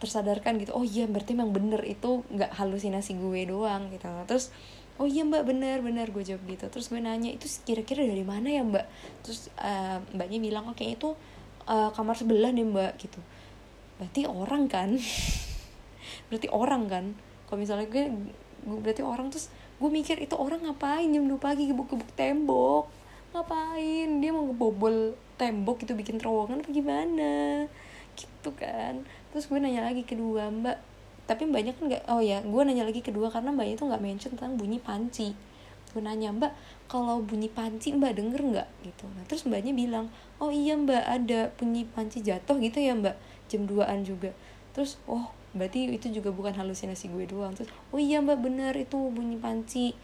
tersadarkan 0.01 0.57
gitu 0.57 0.73
oh 0.73 0.81
iya 0.81 1.05
berarti 1.05 1.37
memang 1.37 1.53
bener 1.53 1.81
itu 1.85 2.25
nggak 2.29 2.57
halusinasi 2.57 3.17
gue 3.17 3.41
doang 3.49 3.89
gitu. 3.89 4.05
Terus 4.29 4.53
oh 4.99 5.07
iya 5.07 5.23
mbak 5.23 5.47
bener 5.47 5.79
bener 5.79 6.11
gue 6.11 6.23
jawab 6.25 6.43
gitu. 6.47 6.65
Terus 6.67 6.91
gue 6.91 6.99
nanya 6.99 7.31
itu 7.31 7.47
kira-kira 7.63 8.03
dari 8.03 8.25
mana 8.25 8.47
ya 8.51 8.61
mbak? 8.65 8.85
Terus 9.23 9.47
uh, 9.61 10.03
mbaknya 10.15 10.39
bilang 10.41 10.67
oke 10.71 10.83
oh, 10.83 10.89
itu 10.89 11.09
uh, 11.67 11.89
kamar 11.95 12.15
sebelah 12.17 12.51
nih 12.51 12.67
mbak 12.67 12.99
gitu. 12.99 13.19
Berarti 14.01 14.21
orang 14.25 14.65
kan? 14.67 14.89
Berarti 16.27 16.47
orang 16.51 16.83
kan? 16.89 17.05
Kalau 17.47 17.59
misalnya 17.59 17.87
gue, 17.91 18.07
gue 18.63 18.79
berarti 18.79 19.03
orang 19.03 19.27
terus 19.27 19.51
gue 19.75 19.89
mikir 19.91 20.15
itu 20.23 20.37
orang 20.39 20.63
ngapain 20.63 21.09
jam 21.11 21.27
2 21.27 21.35
pagi 21.35 21.67
gebuk-gebuk 21.67 22.07
tembok? 22.15 22.87
Ngapain? 23.35 24.07
Dia 24.23 24.31
mau 24.31 24.47
ngebobol 24.47 25.19
tembok 25.35 25.83
gitu 25.83 25.93
bikin 25.99 26.15
terowongan 26.15 26.63
apa 26.63 26.71
gimana? 26.71 27.33
Gitu 28.15 28.49
kan. 28.55 29.03
Terus 29.35 29.51
gue 29.51 29.59
nanya 29.59 29.83
lagi 29.83 30.07
kedua 30.07 30.47
mbak 30.47 30.90
tapi 31.29 31.47
mbaknya 31.47 31.71
kan 31.77 31.87
nggak 31.87 32.03
oh 32.11 32.21
ya 32.21 32.43
gue 32.43 32.61
nanya 32.65 32.83
lagi 32.83 32.99
kedua 32.99 33.31
karena 33.31 33.53
mbaknya 33.53 33.75
tuh 33.79 33.87
nggak 33.89 34.03
mention 34.03 34.31
tentang 34.35 34.57
bunyi 34.57 34.81
panci. 34.81 35.33
Gue 35.91 36.01
nanya 36.03 36.31
mbak 36.31 36.51
kalau 36.87 37.23
bunyi 37.23 37.47
panci 37.51 37.95
mbak 37.95 38.17
denger 38.17 38.41
nggak? 38.41 38.67
Gitu. 38.83 39.05
Nah 39.11 39.23
terus 39.27 39.43
mbaknya 39.47 39.71
bilang 39.75 40.09
oh 40.41 40.49
iya 40.49 40.75
mbak 40.75 41.03
ada 41.03 41.51
bunyi 41.55 41.87
panci 41.87 42.23
jatuh 42.23 42.57
gitu 42.59 42.81
ya 42.81 42.95
mbak. 42.97 43.15
Jam 43.47 43.67
2an 43.67 44.03
juga. 44.07 44.31
Terus 44.71 44.99
oh 45.05 45.31
berarti 45.51 45.91
itu 45.91 46.07
juga 46.11 46.31
bukan 46.31 46.55
halusinasi 46.55 47.11
gue 47.11 47.27
doang. 47.27 47.53
Terus 47.55 47.69
oh 47.91 47.99
iya 47.99 48.19
mbak 48.19 48.39
bener 48.39 48.73
itu 48.75 48.97
bunyi 49.11 49.35
panci 49.37 49.95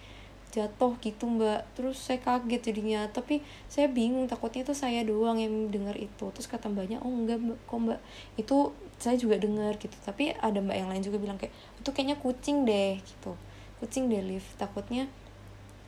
jatuh 0.51 0.95
gitu 1.03 1.27
mbak. 1.27 1.67
Terus 1.75 1.97
saya 1.99 2.19
kaget 2.23 2.71
jadinya. 2.71 3.05
Tapi 3.11 3.43
saya 3.67 3.91
bingung 3.91 4.25
takutnya 4.25 4.63
itu 4.63 4.73
saya 4.73 5.03
doang 5.03 5.37
yang 5.39 5.69
dengar 5.69 5.95
itu. 5.99 6.31
Terus 6.31 6.47
kata 6.47 6.71
mbaknya 6.71 7.03
oh 7.03 7.11
enggak 7.11 7.39
mbak. 7.39 7.59
Kok 7.67 7.79
mbak? 7.83 7.99
Itu 8.39 8.71
saya 8.97 9.19
juga 9.19 9.37
dengar 9.37 9.75
gitu. 9.77 9.93
Tapi 10.01 10.33
ada 10.37 10.59
mbak 10.59 10.77
yang 10.77 10.89
lain 10.89 11.03
juga 11.03 11.17
bilang 11.19 11.37
kayak 11.37 11.53
itu 11.79 11.89
kayaknya 11.91 12.17
kucing 12.19 12.63
deh 12.63 12.97
gitu. 13.01 13.35
Kucing 13.83 14.09
deh 14.09 14.23
lift 14.23 14.57
takutnya 14.57 15.05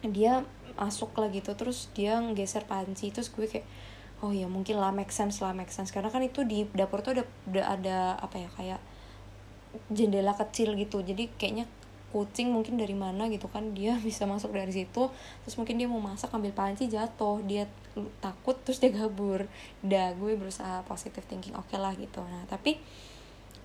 dia 0.06 0.44
masuk 0.76 1.12
lah 1.18 1.32
gitu. 1.32 1.56
Terus 1.56 1.90
dia 1.96 2.20
nggeser 2.20 2.68
panci. 2.68 3.10
Terus 3.10 3.32
gue 3.32 3.48
kayak 3.48 3.66
oh 4.20 4.36
ya 4.36 4.52
mungkin 4.52 4.76
lah 4.76 4.92
make 4.92 5.16
sense 5.16 5.40
lah 5.40 5.56
make 5.56 5.72
sense. 5.72 5.90
Karena 5.96 6.12
kan 6.12 6.22
itu 6.22 6.44
di 6.44 6.68
dapur 6.76 7.00
tuh 7.00 7.16
ada 7.16 7.24
udah 7.48 7.66
ada 7.66 7.98
apa 8.20 8.36
ya 8.36 8.50
kayak 8.52 8.82
jendela 9.94 10.36
kecil 10.36 10.76
gitu. 10.76 11.02
Jadi 11.02 11.30
kayaknya 11.40 11.66
kucing 12.10 12.50
mungkin 12.50 12.76
dari 12.76 12.94
mana 12.98 13.30
gitu 13.30 13.46
kan 13.50 13.74
dia 13.78 13.98
bisa 14.08 14.26
masuk 14.26 14.54
dari 14.54 14.74
situ 14.74 15.10
terus 15.46 15.56
mungkin 15.58 15.78
dia 15.78 15.88
mau 15.88 16.02
masak 16.02 16.34
ambil 16.34 16.54
panci 16.54 16.90
jatuh 16.90 17.42
dia 17.46 17.70
takut 18.20 18.58
terus 18.66 18.82
dia 18.82 18.94
kabur 18.94 19.46
dah 19.82 20.14
gue 20.16 20.32
berusaha 20.38 20.86
positive 20.86 21.26
thinking 21.26 21.56
oke 21.58 21.68
okay 21.70 21.78
lah 21.82 21.94
gitu. 21.98 22.22
Nah 22.26 22.46
tapi 22.50 22.80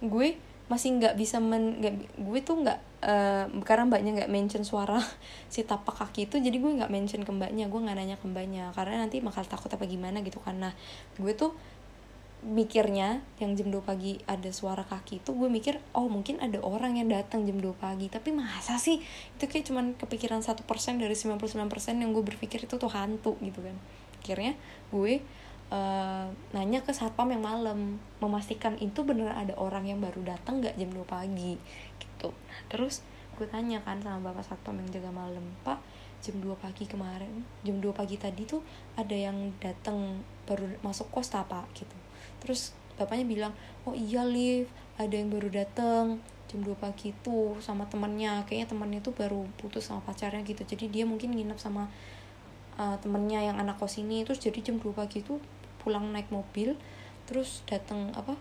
gue 0.04 0.36
masih 0.64 0.96
nggak 0.96 1.20
bisa 1.20 1.44
men 1.44 1.76
gak, 1.84 1.92
gue 2.16 2.40
tuh 2.40 2.56
nggak 2.64 2.78
uh, 3.04 3.44
karena 3.68 3.84
mbaknya 3.84 4.10
nggak 4.16 4.32
mention 4.32 4.64
suara 4.64 4.96
si 5.52 5.60
tapak 5.60 5.92
kaki 5.92 6.24
itu 6.32 6.40
jadi 6.40 6.56
gue 6.56 6.72
nggak 6.80 6.88
mention 6.88 7.20
ke 7.20 7.28
mbaknya 7.28 7.68
gue 7.68 7.80
nggak 7.84 7.96
nanya 8.00 8.16
ke 8.16 8.24
mbaknya 8.24 8.72
karena 8.72 9.04
nanti 9.04 9.20
bakal 9.20 9.44
takut 9.44 9.68
apa 9.68 9.84
gimana 9.84 10.24
gitu 10.24 10.40
karena 10.40 10.72
gue 11.20 11.32
tuh 11.36 11.52
mikirnya 12.44 13.24
yang 13.40 13.56
jam 13.56 13.72
2 13.72 13.80
pagi 13.80 14.20
ada 14.28 14.52
suara 14.52 14.84
kaki 14.84 15.24
itu 15.24 15.32
gue 15.32 15.48
mikir 15.48 15.80
oh 15.96 16.12
mungkin 16.12 16.36
ada 16.44 16.60
orang 16.60 17.00
yang 17.00 17.08
datang 17.08 17.48
jam 17.48 17.56
2 17.56 17.72
pagi. 17.80 18.12
Tapi 18.12 18.30
masa 18.36 18.76
sih? 18.76 19.00
Itu 19.34 19.48
kayak 19.48 19.64
cuman 19.72 19.96
kepikiran 19.96 20.44
satu 20.44 20.62
persen 20.68 21.00
dari 21.00 21.16
99% 21.16 21.40
yang 21.96 22.12
gue 22.12 22.24
berpikir 22.24 22.68
itu 22.68 22.76
tuh 22.76 22.92
hantu 22.92 23.40
gitu 23.40 23.64
kan. 23.64 23.76
Akhirnya 24.20 24.52
gue 24.92 25.24
uh, 25.72 26.26
nanya 26.52 26.84
ke 26.84 26.92
satpam 26.92 27.32
yang 27.32 27.40
malam 27.40 27.96
memastikan 28.20 28.76
itu 28.76 29.00
beneran 29.02 29.34
ada 29.34 29.56
orang 29.56 29.88
yang 29.88 30.04
baru 30.04 30.20
datang 30.22 30.60
nggak 30.60 30.76
jam 30.76 30.92
2 30.92 31.00
pagi 31.08 31.56
gitu. 31.96 32.36
Terus 32.68 33.00
gue 33.34 33.48
tanya 33.50 33.82
kan 33.82 33.98
sama 33.98 34.30
bapak 34.30 34.46
satpam 34.46 34.78
yang 34.78 34.88
jaga 34.94 35.10
malam 35.10 35.42
pak 35.66 35.82
jam 36.22 36.38
2 36.38 36.54
pagi 36.56 36.86
kemarin 36.86 37.42
jam 37.66 37.82
2 37.82 37.90
pagi 37.90 38.14
tadi 38.14 38.46
tuh 38.46 38.62
ada 38.94 39.12
yang 39.12 39.52
datang 39.58 40.22
baru 40.46 40.70
masuk 40.86 41.10
kos 41.10 41.34
apa 41.34 41.66
gitu 41.74 42.03
terus 42.42 42.74
bapaknya 42.94 43.26
bilang 43.26 43.52
oh 43.84 43.94
iya 43.94 44.22
live 44.22 44.70
ada 44.94 45.14
yang 45.14 45.30
baru 45.30 45.50
datang 45.50 46.22
jam 46.54 46.62
2 46.62 46.70
pagi 46.78 47.10
tuh 47.26 47.58
sama 47.58 47.90
temannya 47.90 48.46
kayaknya 48.46 48.70
temannya 48.70 49.00
tuh 49.02 49.10
baru 49.10 49.42
putus 49.58 49.90
sama 49.90 49.98
pacarnya 50.06 50.46
gitu. 50.46 50.62
Jadi 50.62 50.86
dia 50.86 51.02
mungkin 51.02 51.34
nginep 51.34 51.58
sama 51.58 51.90
uh, 52.78 52.94
temennya 53.02 53.42
yang 53.42 53.58
anak 53.58 53.74
kos 53.82 53.98
ini. 53.98 54.22
Terus 54.22 54.38
jadi 54.38 54.62
jam 54.62 54.78
2 54.78 54.86
pagi 54.94 55.26
tuh 55.26 55.42
pulang 55.82 56.06
naik 56.14 56.30
mobil 56.30 56.78
terus 57.24 57.64
datang 57.64 58.12
apa 58.14 58.36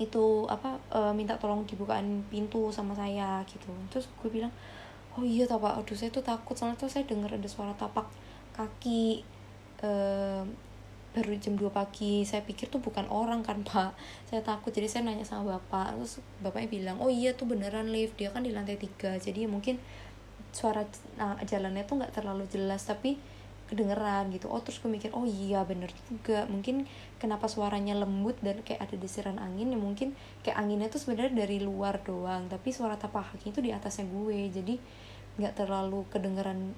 itu 0.00 0.48
apa 0.50 0.80
uh, 0.90 1.12
minta 1.14 1.38
tolong 1.38 1.62
dibukain 1.68 2.26
pintu 2.26 2.74
sama 2.74 2.98
saya 2.98 3.46
gitu. 3.46 3.70
Terus 3.94 4.10
gue 4.18 4.30
bilang 4.34 4.50
oh 5.14 5.22
iya 5.22 5.46
tak 5.46 5.62
pak. 5.62 5.78
Aduh 5.78 5.94
saya 5.94 6.10
tuh 6.10 6.26
takut. 6.26 6.58
Soalnya 6.58 6.82
tuh 6.82 6.90
saya 6.90 7.06
dengar 7.06 7.30
ada 7.30 7.46
suara 7.46 7.70
tapak 7.78 8.10
kaki 8.58 9.22
uh, 9.86 10.42
baru 11.14 11.38
jam 11.38 11.54
2 11.54 11.70
pagi. 11.70 12.26
Saya 12.26 12.42
pikir 12.42 12.66
tuh 12.68 12.82
bukan 12.82 13.06
orang 13.08 13.46
kan 13.46 13.62
pak. 13.62 13.94
Saya 14.26 14.42
takut. 14.42 14.74
Jadi 14.74 14.90
saya 14.90 15.06
nanya 15.06 15.22
sama 15.22 15.56
bapak. 15.56 15.94
Terus 15.94 16.18
bapaknya 16.42 16.68
bilang 16.68 16.96
oh 16.98 17.08
iya 17.08 17.32
tuh 17.38 17.46
beneran 17.46 17.88
lift 17.94 18.18
dia 18.18 18.34
kan 18.34 18.42
di 18.42 18.50
lantai 18.50 18.74
tiga. 18.76 19.14
Jadi 19.16 19.46
mungkin 19.46 19.78
suara 20.50 20.82
nah, 21.14 21.38
jalannya 21.46 21.86
tuh 21.86 22.02
nggak 22.02 22.12
terlalu 22.14 22.44
jelas 22.50 22.82
tapi 22.82 23.16
kedengeran 23.70 24.28
gitu. 24.34 24.50
Oh 24.50 24.60
terus 24.60 24.82
gue 24.82 24.90
mikir 24.90 25.14
oh 25.14 25.24
iya 25.24 25.62
bener 25.62 25.88
juga. 26.10 26.50
Mungkin 26.50 26.84
kenapa 27.22 27.46
suaranya 27.46 27.94
lembut 27.94 28.36
dan 28.42 28.60
kayak 28.66 28.90
ada 28.90 28.96
desiran 28.98 29.38
angin 29.38 29.72
ya 29.72 29.78
mungkin 29.78 30.18
kayak 30.42 30.58
anginnya 30.58 30.90
tuh 30.90 31.00
sebenarnya 31.00 31.46
dari 31.46 31.62
luar 31.62 32.02
doang. 32.02 32.50
Tapi 32.50 32.74
suara 32.74 32.98
tapak 32.98 33.38
kaki 33.38 33.54
itu 33.54 33.62
di 33.62 33.70
atasnya 33.70 34.04
gue. 34.10 34.50
Jadi 34.50 34.74
nggak 35.38 35.54
terlalu 35.62 36.06
kedengeran 36.10 36.74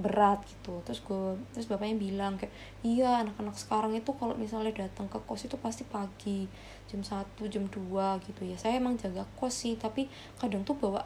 berat 0.00 0.40
gitu. 0.48 0.80
Terus 0.82 1.00
gue 1.04 1.36
terus 1.52 1.68
bapaknya 1.68 1.96
bilang 2.00 2.40
kayak 2.40 2.52
iya 2.82 3.22
anak-anak 3.22 3.56
sekarang 3.56 3.92
itu 3.94 4.10
kalau 4.16 4.34
misalnya 4.34 4.72
datang 4.72 5.06
ke 5.06 5.20
kos 5.28 5.46
itu 5.46 5.56
pasti 5.60 5.84
pagi 5.86 6.48
jam 6.88 7.04
satu 7.04 7.46
jam 7.46 7.68
2 7.68 8.24
gitu 8.26 8.42
ya. 8.48 8.56
Saya 8.56 8.80
emang 8.80 8.96
jaga 8.96 9.22
kos 9.36 9.64
sih 9.64 9.76
tapi 9.76 10.08
kadang 10.40 10.64
tuh 10.64 10.74
bawa 10.74 11.04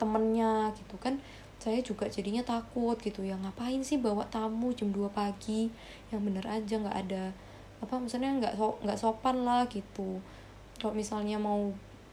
temennya 0.00 0.72
gitu 0.74 0.96
kan. 0.98 1.20
Saya 1.62 1.78
juga 1.78 2.10
jadinya 2.10 2.42
takut 2.42 2.98
gitu 2.98 3.22
ya 3.22 3.38
ngapain 3.38 3.86
sih 3.86 4.02
bawa 4.02 4.26
tamu 4.26 4.74
jam 4.74 4.90
2 4.90 5.06
pagi? 5.14 5.70
Yang 6.10 6.20
bener 6.26 6.44
aja 6.48 6.74
nggak 6.80 6.98
ada 7.06 7.24
apa 7.82 7.98
misalnya 7.98 8.30
nggak 8.38 8.54
so, 8.58 8.78
nggak 8.82 8.98
sopan 8.98 9.46
lah 9.46 9.68
gitu. 9.70 10.18
Kalau 10.80 10.94
misalnya 10.96 11.38
mau 11.38 11.70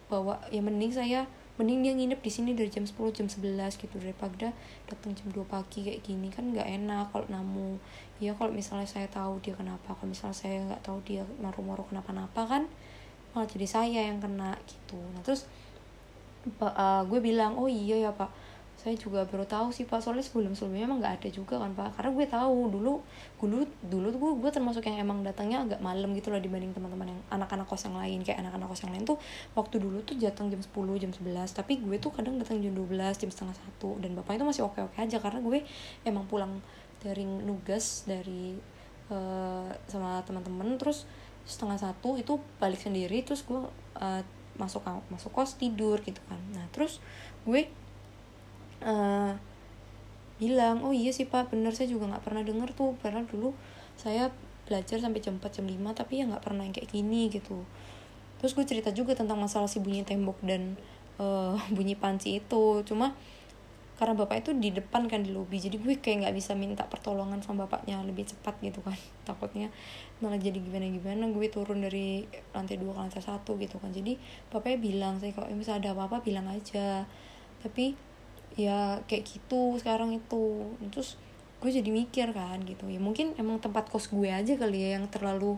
bawa 0.09 0.41
ya 0.49 0.61
mending 0.61 0.93
saya 0.93 1.25
mending 1.59 1.83
dia 1.83 1.93
nginep 1.93 2.23
di 2.23 2.31
sini 2.31 2.55
dari 2.55 2.71
jam 2.71 2.87
10 2.87 2.95
jam 3.11 3.27
11 3.27 3.75
gitu 3.75 3.99
daripada 3.99 4.55
datang 4.87 5.11
jam 5.11 5.27
2 5.27 5.43
pagi 5.43 5.83
kayak 5.83 6.01
gini. 6.07 6.31
Kan 6.31 6.55
nggak 6.55 6.63
enak 6.65 7.11
kalau 7.11 7.27
namu. 7.27 7.75
Ya 8.23 8.31
kalau 8.39 8.55
misalnya 8.55 8.87
saya 8.87 9.11
tahu 9.11 9.43
dia 9.43 9.51
kenapa. 9.59 9.91
Kalau 9.91 10.07
misalnya 10.07 10.39
saya 10.39 10.57
nggak 10.63 10.81
tahu 10.87 11.03
dia 11.03 11.27
maru-maru 11.43 11.83
kenapa-napa 11.91 12.47
kan 12.47 12.63
malah 13.35 13.45
jadi 13.45 13.67
saya 13.67 13.99
yang 14.07 14.23
kena 14.23 14.55
gitu. 14.65 14.97
Nah 15.13 15.21
terus 15.21 15.45
uh, 16.63 17.03
gue 17.05 17.19
bilang 17.19 17.59
oh 17.59 17.67
iya 17.67 18.09
ya 18.09 18.11
pak 18.15 18.31
saya 18.79 18.95
juga 18.95 19.27
baru 19.27 19.43
tahu 19.43 19.75
sih 19.75 19.83
pak. 19.83 19.99
Soalnya 19.99 20.23
sebelum 20.23 20.55
sebelumnya 20.55 20.87
emang 20.87 21.03
nggak 21.03 21.19
ada 21.19 21.29
juga 21.29 21.59
kan 21.59 21.75
pak. 21.75 21.99
Karena 21.99 22.09
gue 22.15 22.25
tahu 22.31 22.57
dulu 22.71 22.93
dulu 23.35 23.67
dulu 23.83 24.07
tuh 24.07 24.19
gue, 24.23 24.31
gue 24.39 24.51
termasuk 24.55 24.83
yang 24.87 25.03
emang 25.03 25.19
datangnya 25.19 25.67
agak 25.67 25.79
malam 25.83 26.15
gitu 26.15 26.31
loh 26.31 26.39
dibanding 26.39 26.71
teman-teman 26.71 27.11
yang 27.11 27.19
anak-anak 27.27 27.67
kos 27.67 27.83
yang 27.83 27.99
lain. 27.99 28.23
Kayak 28.23 28.47
anak-anak 28.47 28.71
kos 28.71 28.81
yang 28.87 28.95
lain 28.95 29.03
tuh 29.03 29.19
waktu 29.51 29.75
dulu 29.83 29.99
tuh 30.07 30.15
datang 30.15 30.47
jam 30.47 30.63
10 30.63 30.71
jam 31.03 31.11
11 31.11 31.59
tapi 31.59 31.73
gue 31.83 31.97
tuh 31.99 32.11
kadang 32.15 32.39
datang 32.39 32.63
jam 32.63 32.71
12 32.71 32.87
jam 33.19 33.29
setengah 33.29 33.55
satu. 33.59 33.99
Dan 33.99 34.15
bapaknya 34.15 34.47
tuh 34.47 34.49
masih 34.55 34.63
oke 34.63 34.79
oke 34.79 34.95
aja 34.95 35.19
karena 35.19 35.43
gue 35.43 35.59
emang 36.07 36.23
pulang 36.31 36.63
dari 37.03 37.27
nugas 37.27 38.07
dari 38.07 38.55
uh, 39.11 39.67
sama 39.91 40.23
teman-teman. 40.23 40.79
Terus 40.79 41.03
setengah 41.43 41.75
satu 41.75 42.15
itu 42.15 42.39
balik 42.63 42.79
sendiri 42.79 43.27
terus 43.27 43.43
gue 43.43 43.59
uh, 43.99 44.21
masuk 44.59 44.83
masuk 45.11 45.35
kos 45.35 45.59
tidur 45.59 45.99
gitu 46.03 46.19
kan. 46.31 46.39
Nah 46.55 46.63
terus 46.71 47.03
gue 47.43 47.67
uh, 48.83 49.33
bilang 50.39 50.79
oh 50.87 50.95
iya 50.95 51.11
sih 51.11 51.27
pak 51.27 51.51
bener 51.51 51.75
saya 51.75 51.91
juga 51.91 52.07
nggak 52.07 52.23
pernah 52.23 52.43
denger 52.43 52.71
tuh. 52.75 52.95
Karena 52.99 53.25
dulu 53.27 53.51
saya 53.99 54.31
belajar 54.69 55.01
sampai 55.01 55.19
jam 55.19 55.41
4 55.41 55.49
jam 55.49 55.65
5 55.65 55.75
tapi 55.97 56.21
ya 56.21 56.29
nggak 56.29 56.45
pernah 56.45 56.61
yang 56.61 56.75
kayak 56.77 56.93
gini 56.93 57.33
gitu. 57.33 57.65
Terus 58.39 58.55
gue 58.55 58.63
cerita 58.63 58.93
juga 58.95 59.17
tentang 59.17 59.41
masalah 59.41 59.67
si 59.67 59.83
bunyi 59.83 60.05
tembok 60.05 60.39
dan 60.45 60.77
uh, 61.19 61.57
bunyi 61.75 61.97
panci 61.99 62.39
itu. 62.39 62.85
Cuma 62.87 63.17
karena 63.99 64.15
bapak 64.15 64.47
itu 64.47 64.55
di 64.55 64.71
depan 64.71 65.11
kan 65.11 65.27
di 65.27 65.35
lobi. 65.35 65.59
Jadi 65.59 65.75
gue 65.75 65.99
kayak 65.99 66.23
nggak 66.23 66.35
bisa 66.39 66.55
minta 66.55 66.87
pertolongan 66.87 67.43
sama 67.43 67.67
bapaknya 67.67 67.99
lebih 67.99 68.23
cepat 68.23 68.55
gitu 68.63 68.79
kan. 68.79 68.95
Takutnya 69.27 69.67
malah 70.23 70.39
jadi 70.39 70.55
gimana 70.55 70.87
gimana 70.87 71.27
gue 71.27 71.47
turun 71.51 71.83
dari 71.83 72.23
lantai 72.55 72.79
dua 72.79 72.95
ke 72.95 72.99
lantai 73.03 73.19
satu 73.19 73.59
gitu 73.59 73.75
kan. 73.81 73.91
Jadi 73.91 74.15
bapaknya 74.47 74.79
bilang 74.79 75.13
saya 75.19 75.35
kalau 75.35 75.51
misalnya 75.51 75.91
ada 75.91 75.99
apa 75.99 76.03
apa 76.07 76.17
bilang 76.23 76.47
aja. 76.47 77.03
Tapi 77.59 77.91
ya 78.59 78.99
kayak 79.07 79.23
gitu 79.23 79.79
sekarang 79.79 80.11
itu. 80.11 80.75
Terus 80.91 81.15
gue 81.63 81.71
jadi 81.71 81.87
mikir 81.87 82.35
kan 82.35 82.59
gitu. 82.67 82.91
Ya 82.91 82.99
mungkin 82.99 83.31
emang 83.39 83.63
tempat 83.63 83.87
kos 83.87 84.11
gue 84.11 84.27
aja 84.27 84.53
kali 84.59 84.83
ya 84.83 84.99
yang 84.99 85.07
terlalu 85.07 85.55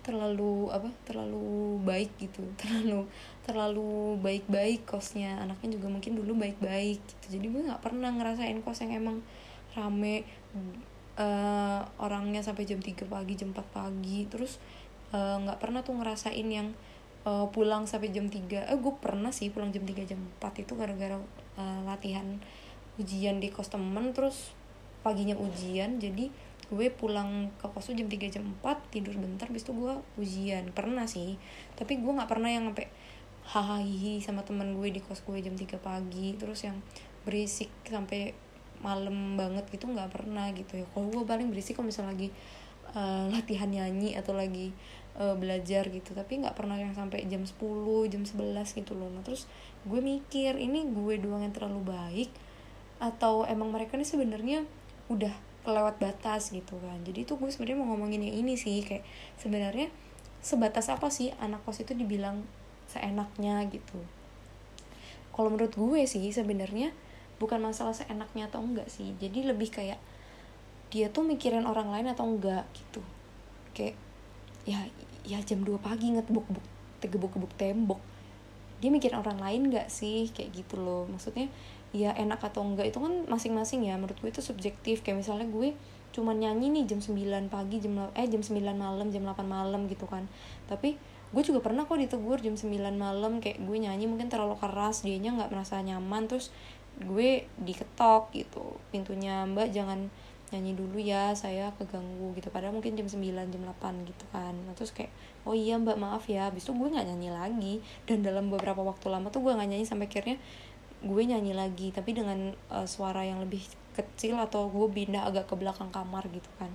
terlalu 0.00 0.72
apa 0.74 0.90
terlalu 1.06 1.78
baik 1.86 2.10
gitu. 2.18 2.42
Terlalu 2.60 3.06
terlalu 3.46 4.18
baik-baik 4.18 4.88
kosnya. 4.88 5.38
Anaknya 5.38 5.78
juga 5.78 5.86
mungkin 5.86 6.18
dulu 6.18 6.34
baik-baik 6.42 6.98
gitu. 6.98 7.26
Jadi 7.38 7.46
gue 7.46 7.62
nggak 7.70 7.82
pernah 7.84 8.10
ngerasain 8.10 8.58
kos 8.66 8.82
yang 8.82 8.98
emang 8.98 9.22
rame 9.70 10.26
uh, 11.14 11.86
orangnya 12.02 12.42
sampai 12.42 12.66
jam 12.66 12.82
3 12.82 13.06
pagi 13.06 13.34
jam 13.38 13.54
4 13.54 13.62
pagi. 13.70 14.26
Terus 14.26 14.58
eh, 15.14 15.36
nggak 15.42 15.58
uh, 15.58 15.62
pernah 15.62 15.82
tuh 15.86 15.94
ngerasain 15.98 16.48
yang 16.48 16.74
uh, 17.24 17.46
pulang 17.52 17.84
sampai 17.84 18.12
jam 18.14 18.28
3 18.28 18.70
eh 18.70 18.78
gue 18.78 18.94
pernah 19.00 19.32
sih 19.34 19.52
pulang 19.52 19.72
jam 19.74 19.84
3 19.84 20.08
jam 20.08 20.20
4 20.40 20.62
itu 20.64 20.72
gara-gara 20.76 21.16
uh, 21.56 21.80
latihan 21.86 22.38
ujian 23.00 23.40
di 23.40 23.48
kos 23.48 23.72
temen 23.72 24.12
terus 24.12 24.52
paginya 25.00 25.32
ujian 25.38 25.96
jadi 25.96 26.28
gue 26.70 26.86
pulang 26.94 27.50
ke 27.58 27.66
kos 27.66 27.90
tuh 27.90 27.98
jam 27.98 28.06
3 28.06 28.30
jam 28.30 28.44
4 28.62 28.94
tidur 28.94 29.18
bentar 29.18 29.50
bis 29.50 29.66
itu 29.66 29.74
gue 29.74 29.94
ujian. 30.22 30.70
Pernah 30.70 31.10
sih 31.10 31.34
tapi 31.74 31.98
gue 31.98 32.12
nggak 32.14 32.30
pernah 32.30 32.46
yang 32.46 32.70
sampai 32.70 32.86
hahaha 33.50 34.14
sama 34.22 34.46
temen 34.46 34.78
gue 34.78 34.88
di 34.94 35.02
kos 35.02 35.26
gue 35.26 35.42
jam 35.42 35.58
3 35.58 35.66
pagi 35.82 36.38
terus 36.38 36.62
yang 36.62 36.78
berisik 37.26 37.72
sampai 37.82 38.30
malam 38.80 39.34
banget 39.34 39.66
gitu 39.74 39.90
nggak 39.90 40.14
pernah 40.14 40.46
gitu 40.54 40.78
ya. 40.78 40.86
Kalau 40.94 41.10
gue 41.10 41.26
paling 41.26 41.50
berisik 41.50 41.74
kalau 41.74 41.90
misalnya 41.90 42.14
lagi 42.14 42.28
uh, 42.94 43.26
latihan 43.34 43.66
nyanyi 43.66 44.14
atau 44.14 44.38
lagi 44.38 44.70
uh, 45.18 45.34
belajar 45.34 45.88
gitu. 45.88 46.14
Tapi 46.14 46.44
nggak 46.44 46.54
pernah 46.54 46.78
yang 46.78 46.94
sampai 46.94 47.26
jam 47.26 47.42
10 47.42 47.56
jam 48.12 48.22
11 48.22 48.78
gitu 48.78 48.92
loh. 48.94 49.10
Nah 49.10 49.24
terus 49.24 49.50
gue 49.88 50.00
mikir 50.02 50.60
ini 50.60 50.86
gue 50.90 51.18
doang 51.18 51.42
yang 51.42 51.54
terlalu 51.54 51.82
baik? 51.90 52.30
Atau 53.00 53.48
emang 53.48 53.72
mereka 53.72 53.96
nih 53.96 54.06
sebenarnya 54.06 54.68
udah 55.08 55.32
kelewat 55.66 55.98
batas 55.98 56.52
gitu 56.54 56.76
kan? 56.80 57.00
Jadi 57.02 57.26
tuh 57.26 57.40
gue 57.40 57.50
sebenarnya 57.50 57.78
mau 57.80 57.88
ngomongin 57.96 58.22
yang 58.28 58.36
ini 58.46 58.54
sih 58.54 58.84
kayak 58.84 59.02
sebenarnya 59.40 59.88
sebatas 60.40 60.88
apa 60.88 61.12
sih 61.12 61.36
anak 61.36 61.60
kos 61.68 61.84
itu 61.84 61.92
dibilang 61.92 62.44
seenaknya 62.88 63.64
gitu? 63.68 64.00
Kalau 65.30 65.48
menurut 65.48 65.72
gue 65.72 66.04
sih 66.04 66.28
sebenarnya 66.32 66.92
bukan 67.40 67.56
masalah 67.64 67.96
seenaknya 67.96 68.52
atau 68.52 68.60
enggak 68.60 68.92
sih. 68.92 69.16
Jadi 69.16 69.48
lebih 69.48 69.72
kayak 69.72 69.96
dia 70.90 71.08
tuh 71.08 71.22
mikirin 71.24 71.64
orang 71.64 71.88
lain 71.88 72.12
atau 72.12 72.28
enggak 72.28 72.68
gitu. 72.76 73.00
Kayak 73.72 73.96
ya 74.64 74.80
ya 75.24 75.38
jam 75.44 75.62
2 75.62 75.78
pagi 75.80 76.12
ngetebuk-buk 76.16 76.64
tegebuk-gebuk 77.00 77.52
tembok. 77.56 78.00
Dia 78.80 78.88
mikir 78.88 79.12
orang 79.12 79.40
lain 79.40 79.68
gak 79.68 79.92
sih? 79.92 80.32
Kayak 80.32 80.64
gitu 80.64 80.80
loh. 80.80 81.04
Maksudnya 81.08 81.52
ya 81.90 82.14
enak 82.14 82.40
atau 82.40 82.64
enggak 82.64 82.92
itu 82.92 82.98
kan 83.00 83.28
masing-masing 83.28 83.84
ya. 83.84 83.96
Menurut 84.00 84.16
gue 84.20 84.30
itu 84.32 84.40
subjektif. 84.44 85.04
Kayak 85.04 85.24
misalnya 85.24 85.48
gue 85.48 85.76
cuman 86.10 86.42
nyanyi 86.42 86.74
nih 86.74 86.84
jam 86.90 86.98
9 86.98 87.14
pagi 87.52 87.76
jam 87.78 88.10
eh 88.18 88.26
jam 88.26 88.42
9 88.42 88.56
malam 88.74 89.06
jam 89.12 89.22
8 89.24 89.44
malam 89.44 89.86
gitu 89.88 90.08
kan. 90.08 90.28
Tapi 90.66 90.96
gue 91.30 91.42
juga 91.46 91.62
pernah 91.62 91.86
kok 91.86 92.00
ditegur 92.00 92.42
jam 92.42 92.58
9 92.58 92.66
malam 92.98 93.38
kayak 93.38 93.62
gue 93.62 93.76
nyanyi 93.78 94.10
mungkin 94.10 94.26
terlalu 94.26 94.58
keras 94.58 95.06
dianya 95.06 95.38
nggak 95.38 95.54
merasa 95.54 95.78
nyaman 95.78 96.26
terus 96.26 96.50
gue 96.98 97.46
diketok 97.62 98.34
gitu. 98.34 98.80
Pintunya 98.90 99.46
mbak 99.46 99.70
jangan 99.70 100.10
nyanyi 100.50 100.74
dulu 100.74 100.98
ya 100.98 101.30
saya 101.38 101.70
keganggu 101.78 102.34
gitu. 102.34 102.50
Padahal 102.50 102.74
mungkin 102.74 102.98
jam 102.98 103.06
9 103.06 103.22
jam 103.22 103.62
8 103.62 104.08
gitu 104.10 104.24
kan. 104.34 104.54
Nah, 104.66 104.74
terus 104.74 104.90
kayak 104.90 105.10
oh 105.46 105.54
iya 105.54 105.78
mbak 105.78 105.96
maaf 105.96 106.26
ya. 106.26 106.50
Habis 106.50 106.66
itu 106.66 106.72
gue 106.74 106.88
nggak 106.90 107.06
nyanyi 107.06 107.30
lagi. 107.30 107.74
Dan 108.04 108.26
dalam 108.26 108.50
beberapa 108.50 108.82
waktu 108.82 109.06
lama 109.08 109.30
tuh 109.30 109.46
gue 109.46 109.52
nggak 109.54 109.70
nyanyi 109.70 109.86
sampai 109.86 110.10
akhirnya 110.10 110.36
gue 111.00 111.22
nyanyi 111.22 111.52
lagi. 111.54 111.94
Tapi 111.94 112.10
dengan 112.12 112.54
uh, 112.74 112.86
suara 112.86 113.22
yang 113.22 113.38
lebih 113.38 113.62
kecil 113.94 114.38
atau 114.38 114.66
gue 114.70 114.86
pindah 114.90 115.26
agak 115.26 115.46
ke 115.46 115.54
belakang 115.54 115.94
kamar 115.94 116.26
gitu 116.30 116.50
kan. 116.58 116.70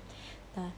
Nah 0.55 0.72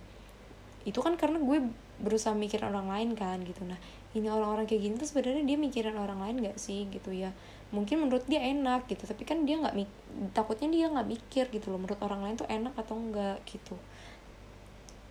itu 0.87 1.03
kan 1.03 1.19
karena 1.19 1.37
gue 1.37 1.69
berusaha 1.99 2.31
mikirin 2.31 2.71
orang 2.71 2.87
lain 2.89 3.09
kan 3.13 3.37
gitu. 3.45 3.61
Nah 3.67 3.77
ini 4.17 4.27
orang-orang 4.31 4.65
kayak 4.65 4.81
gini 4.81 4.95
tuh 4.97 5.09
sebenarnya 5.09 5.43
dia 5.45 5.57
mikirin 5.59 5.97
orang 5.99 6.17
lain 6.17 6.41
gak 6.41 6.57
sih 6.57 6.89
gitu 6.89 7.13
ya 7.13 7.29
mungkin 7.67 8.07
menurut 8.07 8.23
dia 8.31 8.39
enak 8.39 8.87
gitu 8.87 9.03
tapi 9.03 9.27
kan 9.27 9.43
dia 9.43 9.59
nggak 9.59 9.75
takutnya 10.31 10.71
dia 10.71 10.87
nggak 10.87 11.07
mikir 11.07 11.45
gitu 11.51 11.67
loh 11.67 11.83
menurut 11.83 11.99
orang 11.99 12.23
lain 12.23 12.35
tuh 12.39 12.47
enak 12.47 12.73
atau 12.79 12.95
enggak 12.95 13.43
gitu. 13.43 13.75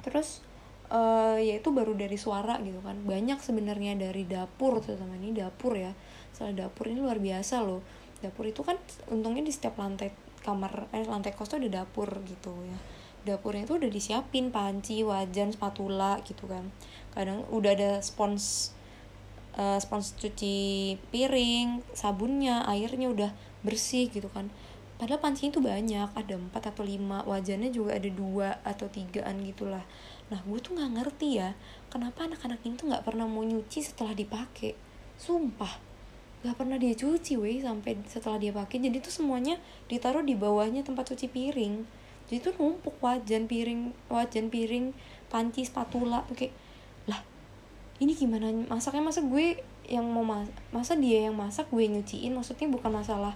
Terus 0.01 0.41
uh, 0.89 1.37
ya 1.37 1.59
itu 1.59 1.69
baru 1.75 1.93
dari 1.93 2.17
suara 2.17 2.57
gitu 2.63 2.81
kan. 2.81 2.97
Banyak 3.05 3.43
sebenarnya 3.43 3.99
dari 3.99 4.25
dapur 4.25 4.81
terutama 4.81 5.19
ini 5.19 5.37
dapur 5.37 5.77
ya. 5.77 5.93
Soal 6.33 6.57
dapur 6.57 6.89
ini 6.89 7.03
luar 7.03 7.21
biasa 7.21 7.61
loh. 7.61 7.85
Dapur 8.25 8.49
itu 8.49 8.65
kan 8.65 8.81
untungnya 9.13 9.45
di 9.45 9.53
setiap 9.53 9.77
lantai 9.77 10.15
kamar 10.41 10.87
eh 10.95 11.03
lantai 11.03 11.35
kos 11.35 11.51
tuh 11.53 11.59
ada 11.61 11.85
dapur 11.85 12.09
gitu 12.25 12.55
ya. 12.65 12.79
Dapurnya 13.27 13.67
itu 13.67 13.75
udah 13.77 13.91
disiapin 13.91 14.55
panci 14.55 15.03
wajan 15.03 15.51
spatula 15.51 16.23
gitu 16.23 16.47
kan. 16.47 16.71
Kadang 17.13 17.43
udah 17.51 17.75
ada 17.75 17.91
spons 17.99 18.73
uh, 19.57 19.79
spons 19.81 20.15
cuci 20.17 20.97
piring 21.11 21.83
sabunnya 21.97 22.63
airnya 22.69 23.11
udah 23.11 23.31
bersih 23.65 24.09
gitu 24.13 24.29
kan. 24.31 24.53
Padahal 24.97 25.21
pancinya 25.21 25.53
itu 25.53 25.61
banyak 25.61 26.09
ada 26.09 26.35
empat 26.41 26.73
atau 26.73 26.81
lima 26.81 27.21
wajannya 27.29 27.69
juga 27.69 28.01
ada 28.01 28.09
dua 28.09 28.57
atau 28.65 28.89
tigaan 28.89 29.45
gitulah. 29.45 29.85
Nah 30.33 30.41
gue 30.41 30.59
tuh 30.61 30.73
nggak 30.73 30.93
ngerti 30.97 31.37
ya 31.37 31.53
kenapa 31.93 32.25
anak-anak 32.25 32.65
ini 32.65 32.75
tuh 32.81 32.89
nggak 32.89 33.05
pernah 33.05 33.29
mau 33.29 33.45
nyuci 33.45 33.85
setelah 33.85 34.17
dipakai? 34.17 34.73
Sumpah 35.21 35.85
nggak 36.45 36.57
pernah 36.63 36.79
dia 36.79 36.95
cuci 36.95 37.37
weh 37.37 37.61
sampai 37.61 38.01
setelah 38.09 38.41
dia 38.41 38.57
pakai. 38.57 38.81
Jadi 38.81 39.05
tuh 39.05 39.13
semuanya 39.13 39.61
ditaruh 39.93 40.25
di 40.25 40.33
bawahnya 40.33 40.81
tempat 40.81 41.13
cuci 41.13 41.29
piring. 41.29 41.85
Jadi 42.27 42.39
tuh 42.41 42.55
numpuk 42.57 42.97
wajan 43.05 43.45
piring 43.45 43.93
wajan 44.09 44.49
piring 44.49 44.97
panci 45.29 45.69
spatula 45.69 46.25
lah 46.25 46.25
ini 47.97 48.13
gimana? 48.13 48.53
Masaknya 48.69 49.03
masa 49.05 49.25
gue 49.25 49.61
yang 49.87 50.05
mau 50.05 50.27
mas 50.27 50.51
masa 50.75 50.99
dia 50.99 51.31
yang 51.31 51.37
masak 51.37 51.69
gue 51.73 51.85
nyuciin? 51.89 52.33
Maksudnya 52.37 52.69
bukan 52.69 52.93
masalah 52.93 53.35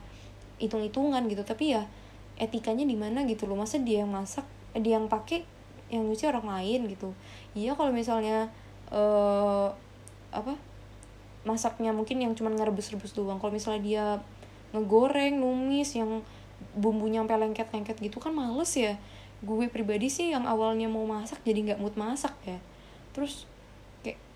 hitung-hitungan 0.60 1.24
gitu 1.32 1.40
tapi 1.40 1.72
ya 1.72 1.88
etikanya 2.36 2.84
di 2.84 2.96
mana 2.96 3.24
gitu 3.24 3.48
loh. 3.48 3.56
Masa 3.56 3.80
dia 3.80 4.04
yang 4.04 4.12
masak 4.12 4.44
eh, 4.76 4.80
dia 4.80 5.00
yang 5.00 5.08
pakai 5.08 5.44
yang 5.88 6.04
nyuci 6.04 6.28
orang 6.28 6.46
lain 6.46 6.86
gitu? 6.92 7.16
Iya 7.56 7.74
kalau 7.74 7.90
misalnya 7.90 8.52
uh, 8.92 9.72
apa 10.30 10.54
masaknya 11.42 11.96
mungkin 11.96 12.20
yang 12.20 12.36
cuman 12.36 12.56
ngerebus-rebus 12.60 13.16
doang. 13.16 13.40
Kalau 13.40 13.52
misalnya 13.52 13.82
dia 13.82 14.04
ngegoreng 14.76 15.40
numis 15.40 15.96
yang 15.96 16.20
bumbunya 16.76 17.24
sampai 17.24 17.40
lengket-lengket 17.48 17.96
gitu 17.98 18.20
kan 18.20 18.36
males 18.36 18.70
ya. 18.76 19.00
Gue 19.40 19.72
pribadi 19.72 20.12
sih 20.12 20.36
yang 20.36 20.44
awalnya 20.44 20.86
mau 20.86 21.08
masak 21.08 21.40
jadi 21.48 21.72
nggak 21.72 21.80
mood 21.80 21.96
masak 21.96 22.36
ya. 22.44 22.60
Terus 23.16 23.48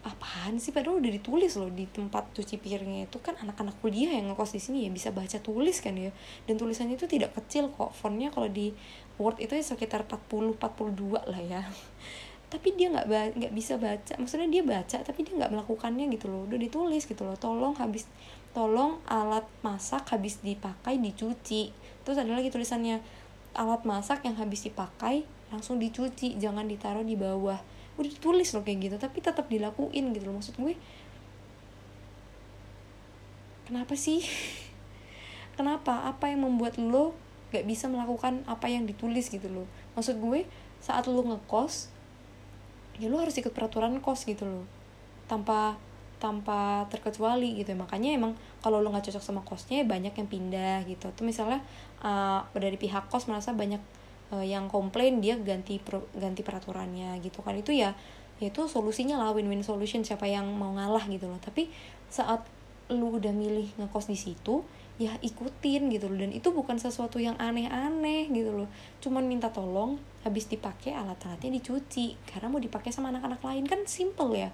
apaan 0.04 0.60
sih? 0.60 0.70
Padahal 0.70 1.00
udah 1.00 1.10
ditulis 1.10 1.56
loh 1.56 1.72
di 1.72 1.88
tempat 1.88 2.30
cuci 2.36 2.60
piringnya 2.60 3.08
itu. 3.08 3.18
Kan 3.24 3.34
anak-anak 3.40 3.80
kuliah 3.80 4.12
yang 4.12 4.30
ngekos 4.30 4.52
di 4.52 4.60
sini 4.60 4.84
ya 4.84 4.90
bisa 4.92 5.10
baca 5.10 5.40
tulis 5.40 5.80
kan 5.80 5.96
ya. 5.96 6.12
Dan 6.44 6.60
tulisannya 6.60 7.00
itu 7.00 7.08
tidak 7.08 7.32
kecil 7.34 7.72
kok. 7.72 7.96
Fontnya 7.96 8.28
kalau 8.28 8.46
di 8.52 8.76
Word 9.16 9.40
itu 9.40 9.56
ya 9.56 9.64
sekitar 9.64 10.04
40 10.06 10.60
42 10.60 11.24
lah 11.24 11.40
ya. 11.40 11.62
Tapi 12.52 12.68
dia 12.76 12.92
nggak 12.92 13.34
nggak 13.40 13.52
bisa 13.56 13.80
baca. 13.80 14.12
Maksudnya 14.20 14.46
dia 14.46 14.62
baca 14.62 15.02
tapi 15.02 15.26
dia 15.26 15.34
nggak 15.34 15.50
melakukannya 15.50 16.06
gitu 16.14 16.30
loh. 16.30 16.46
Udah 16.46 16.60
ditulis 16.60 17.02
gitu 17.02 17.26
loh. 17.26 17.34
Tolong 17.34 17.74
habis 17.82 18.06
tolong 18.54 19.02
alat 19.10 19.42
masak 19.66 20.06
habis 20.14 20.38
dipakai 20.38 21.02
dicuci. 21.02 21.74
Terus 22.06 22.14
ada 22.14 22.30
lagi 22.30 22.54
tulisannya 22.54 23.02
alat 23.58 23.82
masak 23.82 24.22
yang 24.22 24.38
habis 24.38 24.62
dipakai 24.62 25.26
langsung 25.50 25.78
dicuci 25.78 26.34
jangan 26.38 26.66
ditaruh 26.66 27.06
di 27.06 27.14
bawah 27.14 27.58
udah 27.94 28.10
ditulis 28.10 28.50
loh 28.50 28.66
kayak 28.66 28.90
gitu 28.90 28.96
tapi 28.98 29.22
tetap 29.22 29.46
dilakuin 29.46 30.10
gitu 30.14 30.24
loh. 30.28 30.36
Maksud 30.38 30.58
gue 30.58 30.74
kenapa 33.64 33.94
sih? 33.96 34.22
Kenapa? 35.58 36.10
Apa 36.10 36.34
yang 36.34 36.42
membuat 36.42 36.82
lo 36.82 37.14
gak 37.54 37.62
bisa 37.62 37.86
melakukan 37.86 38.42
apa 38.50 38.66
yang 38.66 38.84
ditulis 38.90 39.30
gitu 39.30 39.46
loh? 39.46 39.66
Maksud 39.94 40.18
gue 40.18 40.42
saat 40.82 41.06
lo 41.06 41.22
ngekos 41.22 41.94
ya 42.98 43.10
lo 43.10 43.18
harus 43.18 43.34
ikut 43.38 43.50
peraturan 43.50 43.98
kos 44.02 44.26
gitu 44.26 44.46
loh. 44.46 44.66
Tanpa 45.26 45.78
tanpa 46.22 46.88
terkecuali 46.88 47.58
gitu 47.60 47.74
ya. 47.74 47.78
makanya 47.78 48.16
emang 48.16 48.32
kalau 48.64 48.80
lo 48.80 48.88
nggak 48.88 49.12
cocok 49.12 49.20
sama 49.20 49.42
kosnya 49.44 49.82
ya 49.82 49.86
banyak 49.86 50.14
yang 50.14 50.28
pindah 50.30 50.86
gitu. 50.86 51.10
Tuh 51.14 51.24
misalnya 51.26 51.60
uh, 52.02 52.42
dari 52.54 52.78
pihak 52.78 53.10
kos 53.10 53.26
merasa 53.30 53.54
banyak 53.54 53.82
uh, 54.32 54.44
yang 54.44 54.70
komplain 54.70 55.20
dia 55.20 55.36
ganti 55.36 55.82
pro, 55.82 56.06
ganti 56.16 56.40
peraturannya 56.40 57.18
gitu 57.20 57.44
kan. 57.44 57.58
Itu 57.58 57.74
ya 57.74 57.92
itu 58.42 58.66
solusinya 58.66 59.20
lah 59.20 59.30
win-win 59.30 59.62
solution 59.62 60.02
siapa 60.02 60.26
yang 60.26 60.48
mau 60.56 60.72
ngalah 60.74 61.04
gitu 61.10 61.28
loh. 61.28 61.38
Tapi 61.42 61.68
saat 62.08 62.46
lu 62.92 63.16
udah 63.16 63.32
milih 63.32 63.72
ngekos 63.80 64.12
di 64.12 64.18
situ 64.18 64.64
ya 64.94 65.14
ikutin 65.22 65.90
gitu 65.90 66.06
loh. 66.10 66.18
Dan 66.18 66.30
itu 66.34 66.50
bukan 66.50 66.78
sesuatu 66.78 67.18
yang 67.22 67.38
aneh-aneh 67.38 68.30
gitu 68.30 68.54
loh. 68.54 68.68
Cuman 69.02 69.26
minta 69.26 69.50
tolong 69.50 69.98
habis 70.22 70.46
dipakai 70.50 70.94
alat-alatnya 70.94 71.50
dicuci. 71.58 72.18
Karena 72.26 72.50
mau 72.50 72.62
dipakai 72.62 72.90
sama 72.90 73.10
anak-anak 73.14 73.42
lain 73.42 73.64
kan 73.66 73.80
simple 73.86 74.34
ya. 74.34 74.50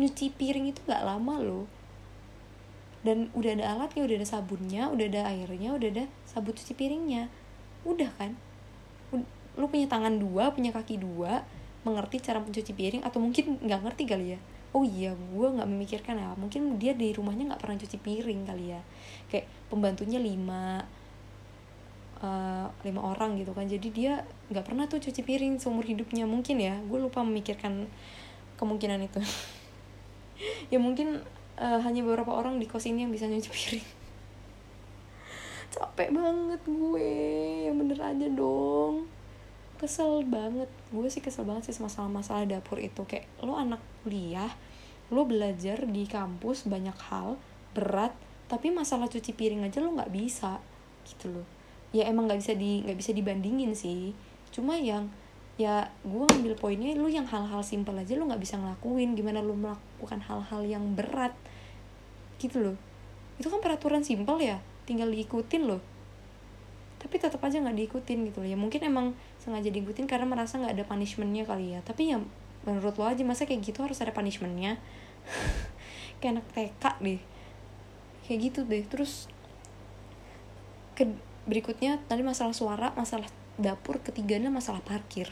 Nyuci 0.00 0.34
piring 0.34 0.74
itu 0.74 0.80
gak 0.84 1.04
lama 1.04 1.40
loh. 1.40 1.64
Dan 3.04 3.28
udah 3.36 3.52
ada 3.60 3.64
alatnya 3.76 4.00
udah 4.08 4.16
ada 4.16 4.28
sabunnya 4.28 4.88
udah 4.88 5.06
ada 5.12 5.20
airnya 5.28 5.76
udah 5.76 5.88
ada 5.92 6.04
sabun 6.24 6.56
cuci 6.56 6.72
piringnya. 6.72 7.28
Udah 7.84 8.08
kan 8.16 8.40
lu 9.54 9.70
punya 9.70 9.86
tangan 9.86 10.18
dua 10.18 10.50
punya 10.50 10.74
kaki 10.74 10.98
dua 10.98 11.46
mengerti 11.84 12.16
cara 12.18 12.40
mencuci 12.40 12.72
piring 12.72 13.02
atau 13.04 13.20
mungkin 13.20 13.60
nggak 13.60 13.80
ngerti 13.84 14.04
kali 14.08 14.26
ya? 14.34 14.38
Oh 14.74 14.82
iya 14.82 15.14
gue 15.14 15.46
nggak 15.54 15.68
memikirkan 15.68 16.16
ya. 16.18 16.32
Mungkin 16.34 16.80
dia 16.80 16.96
di 16.96 17.12
rumahnya 17.14 17.54
nggak 17.54 17.62
pernah 17.62 17.76
cuci 17.78 17.96
piring 18.00 18.40
kali 18.48 18.74
ya. 18.74 18.80
Kayak 19.30 19.46
pembantunya 19.68 20.18
lima 20.18 20.82
uh, 22.24 22.66
lima 22.82 23.00
orang 23.04 23.38
gitu 23.38 23.52
kan. 23.54 23.68
Jadi 23.68 23.88
dia 23.92 24.24
nggak 24.50 24.64
pernah 24.66 24.88
tuh 24.90 24.98
cuci 24.98 25.20
piring 25.22 25.60
seumur 25.60 25.84
hidupnya. 25.84 26.24
Mungkin 26.24 26.58
ya 26.58 26.80
gue 26.80 26.98
lupa 26.98 27.22
memikirkan 27.22 27.86
kemungkinan 28.58 28.98
itu. 29.04 29.20
Ya 30.66 30.82
mungkin 30.82 31.22
uh, 31.62 31.78
hanya 31.86 32.02
beberapa 32.02 32.34
orang 32.34 32.58
di 32.58 32.66
kos 32.66 32.90
ini 32.90 33.06
yang 33.06 33.14
bisa 33.14 33.30
nyuci 33.30 33.54
piring. 33.54 33.86
Capek 35.78 36.10
banget 36.10 36.60
gue. 36.66 37.12
Yang 37.70 37.76
bener 37.78 37.98
aja 38.02 38.26
dong 38.34 39.13
kesel 39.84 40.24
banget. 40.24 40.72
Gue 40.88 41.12
sih 41.12 41.20
kesel 41.20 41.44
banget 41.44 41.68
sih 41.68 41.76
masalah-masalah 41.84 42.48
dapur 42.48 42.80
itu. 42.80 43.04
Kayak 43.04 43.28
lo 43.44 43.60
anak 43.60 43.84
kuliah 44.00 44.48
lo 45.12 45.28
belajar 45.28 45.84
di 45.84 46.08
kampus 46.08 46.64
banyak 46.64 46.96
hal 47.12 47.36
berat 47.76 48.16
tapi 48.48 48.72
masalah 48.72 49.04
cuci 49.04 49.36
piring 49.36 49.68
aja 49.68 49.84
lo 49.84 49.92
nggak 49.92 50.08
bisa 50.08 50.56
gitu 51.04 51.28
loh. 51.28 51.46
Ya 51.92 52.08
emang 52.08 52.24
nggak 52.24 52.40
bisa 52.40 52.56
di 52.56 52.80
nggak 52.80 52.96
bisa 52.96 53.12
dibandingin 53.12 53.76
sih. 53.76 54.16
Cuma 54.48 54.80
yang 54.80 55.12
ya 55.60 55.92
gue 56.02 56.24
ngambil 56.24 56.56
poinnya 56.56 56.96
lo 56.96 57.06
yang 57.06 57.28
hal-hal 57.28 57.60
simpel 57.60 57.94
aja 58.00 58.16
lo 58.16 58.24
nggak 58.24 58.40
bisa 58.40 58.56
ngelakuin. 58.56 59.12
Gimana 59.12 59.44
lo 59.44 59.52
melakukan 59.52 60.24
hal-hal 60.24 60.64
yang 60.64 60.96
berat 60.96 61.36
gitu 62.40 62.72
loh. 62.72 62.76
Itu 63.36 63.52
kan 63.52 63.60
peraturan 63.60 64.00
simpel 64.00 64.40
ya 64.40 64.64
tinggal 64.88 65.12
diikutin 65.12 65.68
loh 65.68 65.80
tapi 67.04 67.20
tetap 67.20 67.36
aja 67.44 67.60
nggak 67.60 67.76
diikutin 67.76 68.32
gitu 68.32 68.40
loh. 68.40 68.48
Ya 68.48 68.56
mungkin 68.56 68.80
emang 68.80 69.12
sengaja 69.36 69.68
diikutin 69.68 70.08
karena 70.08 70.24
merasa 70.24 70.56
nggak 70.56 70.72
ada 70.72 70.84
punishmentnya 70.88 71.44
kali 71.44 71.76
ya. 71.76 71.84
Tapi 71.84 72.16
ya 72.16 72.18
menurut 72.64 72.96
lo 72.96 73.04
aja 73.04 73.20
masa 73.28 73.44
kayak 73.44 73.60
gitu 73.60 73.84
harus 73.84 74.00
ada 74.00 74.08
punishmentnya? 74.16 74.80
Kayak 76.24 76.40
anak 76.40 76.46
TK 76.56 76.84
deh. 77.04 77.20
Kayak 78.24 78.38
gitu 78.40 78.60
deh. 78.64 78.84
Terus 78.88 79.28
ke 80.96 81.04
berikutnya 81.44 82.00
tadi 82.08 82.24
masalah 82.24 82.56
suara 82.56 82.96
masalah 82.96 83.28
dapur 83.60 84.00
ketiganya 84.00 84.48
masalah 84.48 84.80
parkir. 84.80 85.28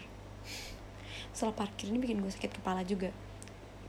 Masalah 1.33 1.57
parkir 1.57 1.89
ini 1.89 1.97
bikin 2.05 2.21
gue 2.21 2.29
sakit 2.29 2.61
kepala 2.61 2.85
juga. 2.85 3.09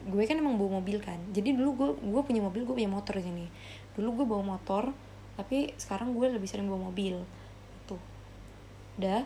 Gue 0.08 0.24
kan 0.24 0.40
emang 0.40 0.56
bawa 0.56 0.80
mobil 0.80 1.04
kan. 1.04 1.20
Jadi 1.36 1.52
dulu 1.52 1.70
gue 1.76 1.90
gue 2.00 2.22
punya 2.24 2.40
mobil 2.40 2.64
gue 2.64 2.76
punya 2.80 2.88
motor 2.88 3.20
sini. 3.20 3.52
Dulu 4.00 4.24
gue 4.24 4.26
bawa 4.32 4.56
motor 4.56 4.96
tapi 5.36 5.76
sekarang 5.76 6.16
gue 6.16 6.32
lebih 6.32 6.48
sering 6.48 6.72
bawa 6.72 6.88
mobil 6.88 7.20
udah 9.00 9.26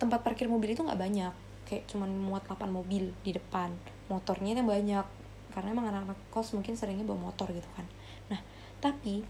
tempat 0.00 0.20
parkir 0.24 0.50
mobil 0.50 0.74
itu 0.74 0.82
nggak 0.82 0.98
banyak. 0.98 1.34
Kayak 1.68 1.84
cuman 1.88 2.10
muat 2.10 2.44
8 2.44 2.68
mobil 2.68 3.14
di 3.22 3.32
depan. 3.32 3.72
Motornya 4.10 4.58
yang 4.58 4.68
banyak. 4.68 5.06
Karena 5.52 5.68
emang 5.72 5.86
anak-anak 5.92 6.18
kos 6.32 6.56
mungkin 6.56 6.74
seringnya 6.74 7.04
bawa 7.04 7.32
motor 7.32 7.52
gitu 7.52 7.68
kan. 7.76 7.84
Nah 8.32 8.40
tapi 8.82 9.22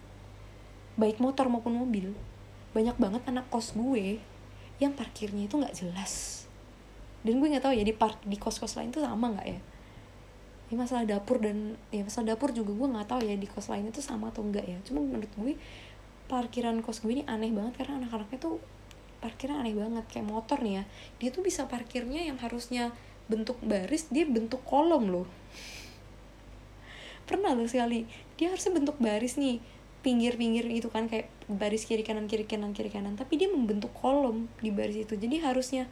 baik 0.96 1.20
motor 1.20 1.48
maupun 1.48 1.72
mobil 1.76 2.12
banyak 2.72 2.96
banget 2.96 3.22
anak 3.28 3.48
kos 3.52 3.76
gue 3.76 4.16
yang 4.80 4.96
parkirnya 4.96 5.46
itu 5.46 5.54
nggak 5.60 5.76
jelas. 5.76 6.44
Dan 7.22 7.38
gue 7.38 7.48
nggak 7.52 7.64
tahu 7.68 7.74
ya 7.76 7.84
di 7.86 7.94
park 7.94 8.24
di 8.26 8.34
kos-kos 8.34 8.74
lain 8.74 8.90
tuh 8.90 9.04
sama 9.04 9.30
nggak 9.30 9.46
ya? 9.46 9.60
Ini 10.72 10.74
masalah 10.80 11.04
dapur 11.04 11.38
dan 11.38 11.76
ya 11.92 12.02
masalah 12.02 12.34
dapur 12.34 12.50
juga 12.50 12.72
gue 12.72 12.88
nggak 12.96 13.06
tahu 13.12 13.20
ya 13.28 13.36
di 13.36 13.46
kos 13.46 13.68
lain 13.68 13.92
itu 13.92 14.00
sama 14.00 14.32
atau 14.32 14.42
enggak 14.42 14.64
ya. 14.66 14.80
Cuma 14.82 15.04
menurut 15.04 15.30
gue 15.36 15.54
parkiran 16.26 16.80
kos 16.80 17.04
gue 17.04 17.12
ini 17.12 17.24
aneh 17.28 17.52
banget 17.52 17.84
karena 17.84 18.02
anak-anaknya 18.02 18.38
tuh 18.40 18.56
parkirnya 19.22 19.62
aneh 19.62 19.78
banget 19.78 20.04
kayak 20.10 20.26
motor 20.26 20.58
nih 20.58 20.82
ya. 20.82 20.84
Dia 21.22 21.30
tuh 21.30 21.46
bisa 21.46 21.70
parkirnya 21.70 22.26
yang 22.26 22.36
harusnya 22.42 22.90
bentuk 23.30 23.56
baris 23.62 24.10
dia 24.10 24.26
bentuk 24.26 24.60
kolom 24.66 25.06
loh. 25.06 25.26
Pernah 27.24 27.54
loh 27.54 27.70
sekali 27.70 28.04
dia 28.34 28.50
harusnya 28.50 28.74
bentuk 28.74 28.98
baris 28.98 29.38
nih 29.38 29.62
pinggir-pinggir 30.02 30.66
itu 30.66 30.90
kan 30.90 31.06
kayak 31.06 31.30
baris 31.46 31.86
kiri 31.86 32.02
kanan 32.02 32.26
kiri 32.26 32.42
kanan 32.42 32.74
kiri 32.74 32.90
kanan 32.90 33.14
tapi 33.14 33.38
dia 33.38 33.46
membentuk 33.46 33.94
kolom 33.94 34.50
di 34.58 34.74
baris 34.74 35.06
itu. 35.06 35.14
Jadi 35.14 35.38
harusnya 35.38 35.86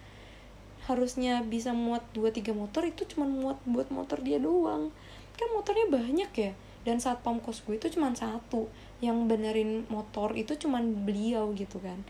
harusnya 0.91 1.47
bisa 1.47 1.71
muat 1.71 2.03
2-3 2.19 2.51
motor 2.51 2.83
itu 2.83 3.07
cuma 3.15 3.31
muat 3.31 3.63
buat 3.63 3.87
motor 3.95 4.19
dia 4.27 4.43
doang. 4.43 4.91
Kan 5.39 5.49
motornya 5.55 5.87
banyak 5.87 6.31
ya 6.35 6.53
dan 6.83 6.99
saat 6.99 7.23
pam 7.23 7.39
kos 7.39 7.63
gue 7.63 7.79
itu 7.79 7.87
cuma 7.95 8.11
satu. 8.13 8.67
Yang 8.99 9.17
benerin 9.31 9.71
motor 9.87 10.35
itu 10.35 10.59
cuma 10.59 10.83
beliau 10.83 11.55
gitu 11.55 11.79
kan 11.79 12.03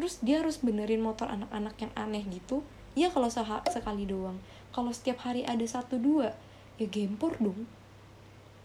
terus 0.00 0.16
dia 0.24 0.40
harus 0.40 0.56
benerin 0.64 1.04
motor 1.04 1.28
anak-anak 1.28 1.76
yang 1.76 1.92
aneh 1.92 2.24
gitu. 2.32 2.64
Ya 2.96 3.12
kalau 3.12 3.28
sekali 3.28 4.08
doang. 4.08 4.40
Kalau 4.72 4.88
setiap 4.96 5.20
hari 5.28 5.44
ada 5.44 5.60
satu 5.68 6.00
dua 6.00 6.32
ya 6.80 6.88
gempor 6.88 7.36
dong. 7.36 7.68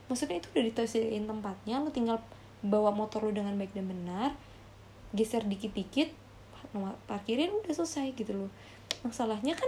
Maksudnya 0.07 0.39
itu 0.39 0.47
udah 0.55 0.63
ditasirin 0.63 1.27
tempatnya 1.27 1.83
lo 1.83 1.91
tinggal 1.91 2.23
bawa 2.63 2.95
motor 2.95 3.27
lo 3.27 3.35
dengan 3.35 3.59
baik 3.59 3.75
dan 3.75 3.91
benar 3.91 4.31
geser 5.11 5.43
dikit-dikit 5.43 6.15
parkirin 7.11 7.51
udah 7.51 7.73
selesai 7.75 8.15
gitu 8.15 8.47
loh. 8.47 8.51
Masalahnya 9.03 9.59
kan 9.59 9.67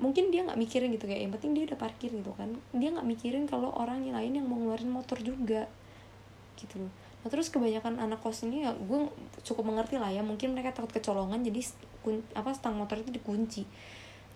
mungkin 0.00 0.32
dia 0.32 0.40
nggak 0.48 0.56
mikirin 0.56 0.88
gitu 0.96 1.04
kayak 1.04 1.28
yang 1.28 1.32
penting 1.36 1.52
dia 1.52 1.68
udah 1.68 1.76
parkir 1.76 2.08
gitu 2.16 2.32
kan. 2.32 2.56
Dia 2.72 2.96
nggak 2.96 3.04
mikirin 3.04 3.44
kalau 3.44 3.76
orang 3.76 4.08
yang 4.08 4.16
lain 4.16 4.40
yang 4.40 4.48
mau 4.48 4.56
ngeluarin 4.56 4.88
motor 4.88 5.20
juga 5.20 5.68
gitu 6.56 6.88
loh 6.88 6.92
nah 7.18 7.28
terus 7.34 7.50
kebanyakan 7.50 7.98
anak 7.98 8.22
kos 8.22 8.46
ini 8.46 8.62
ya 8.62 8.70
gue 8.78 9.10
cukup 9.42 9.66
mengerti 9.66 9.98
lah 9.98 10.14
ya 10.14 10.22
mungkin 10.22 10.54
mereka 10.54 10.70
takut 10.70 10.94
kecolongan 10.94 11.42
jadi 11.42 11.66
kun, 12.02 12.22
apa 12.34 12.54
stang 12.54 12.78
motor 12.78 12.98
itu 13.02 13.10
dikunci. 13.10 13.66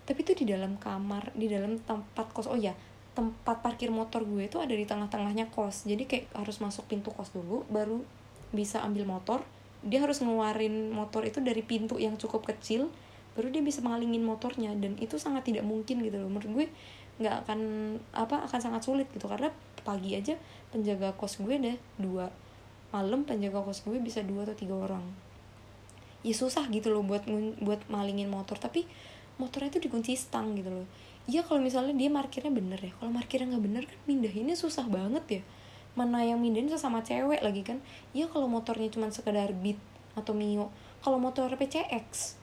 Tapi 0.03 0.19
itu 0.19 0.35
di 0.35 0.45
dalam 0.51 0.75
kamar 0.75 1.31
di 1.31 1.47
dalam 1.47 1.79
tempat 1.79 2.27
kos 2.35 2.51
oh 2.51 2.59
ya 2.59 2.75
tempat 3.13 3.61
parkir 3.61 3.93
motor 3.93 4.25
gue 4.25 4.49
itu 4.49 4.57
ada 4.59 4.73
di 4.73 4.83
tengah-tengahnya 4.83 5.47
kos. 5.53 5.87
Jadi 5.87 6.03
kayak 6.05 6.25
harus 6.35 6.59
masuk 6.59 6.85
pintu 6.91 7.09
kos 7.15 7.31
dulu 7.31 7.63
baru 7.71 8.03
bisa 8.51 8.83
ambil 8.83 9.07
motor. 9.07 9.41
Dia 9.83 10.03
harus 10.03 10.19
ngeluarin 10.19 10.91
motor 10.91 11.23
itu 11.23 11.39
dari 11.39 11.63
pintu 11.63 11.99
yang 11.99 12.19
cukup 12.19 12.47
kecil 12.47 12.91
baru 13.33 13.49
dia 13.49 13.63
bisa 13.65 13.79
mengalingin 13.79 14.21
motornya. 14.27 14.75
Dan 14.75 14.99
itu 14.99 15.15
sangat 15.15 15.47
tidak 15.47 15.63
mungkin 15.63 16.03
gitu 16.03 16.19
loh 16.19 16.27
menurut 16.27 16.51
gue 16.51 16.67
nggak 17.23 17.45
akan 17.47 17.59
apa 18.11 18.43
akan 18.43 18.59
sangat 18.59 18.81
sulit 18.83 19.07
gitu. 19.15 19.31
Karena 19.31 19.47
pagi 19.87 20.19
aja 20.19 20.35
penjaga 20.75 21.15
kos 21.15 21.39
gue 21.39 21.55
deh 21.63 21.77
dua 21.95 22.27
malam 22.93 23.25
penjaga 23.25 23.65
kos 23.65 23.81
gue 23.81 23.97
bisa 23.97 24.21
dua 24.21 24.45
atau 24.45 24.53
tiga 24.53 24.77
orang. 24.77 25.01
Ya 26.21 26.31
susah 26.37 26.69
gitu 26.69 26.93
loh 26.93 27.01
buat 27.01 27.25
buat 27.59 27.81
malingin 27.89 28.29
motor 28.29 28.55
tapi 28.61 28.85
motornya 29.41 29.73
itu 29.73 29.89
dikunci 29.89 30.13
stang 30.13 30.53
gitu 30.53 30.69
loh. 30.69 30.87
Iya 31.25 31.41
kalau 31.41 31.59
misalnya 31.59 31.97
dia 31.97 32.13
parkirnya 32.13 32.53
bener 32.53 32.77
ya 32.77 32.93
kalau 33.01 33.11
parkirnya 33.11 33.57
nggak 33.57 33.65
bener 33.65 33.83
kan 33.89 33.99
mindahinnya 34.05 34.53
susah 34.53 34.85
banget 34.87 35.25
ya. 35.27 35.41
Mana 35.97 36.21
yang 36.21 36.37
mindahin 36.37 36.69
sesama 36.69 37.01
cewek 37.01 37.41
lagi 37.41 37.65
kan. 37.65 37.81
Iya 38.13 38.29
kalau 38.29 38.45
motornya 38.45 38.87
cuma 38.93 39.09
sekedar 39.09 39.49
beat 39.57 39.81
atau 40.13 40.37
mio 40.37 40.69
kalau 41.01 41.17
motor 41.17 41.49
PCX 41.49 42.37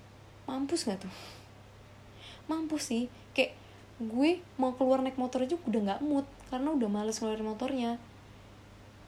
mampus 0.50 0.90
nggak 0.90 1.06
tuh? 1.06 1.14
Mampus 2.50 2.90
sih 2.90 3.06
kayak 3.32 3.54
gue 4.02 4.42
mau 4.58 4.74
keluar 4.74 4.98
naik 5.04 5.14
motor 5.14 5.46
aja 5.46 5.54
udah 5.54 5.80
nggak 5.86 6.00
mood 6.02 6.26
karena 6.50 6.74
udah 6.74 6.88
males 6.90 7.22
ngeluarin 7.22 7.46
motornya. 7.46 7.90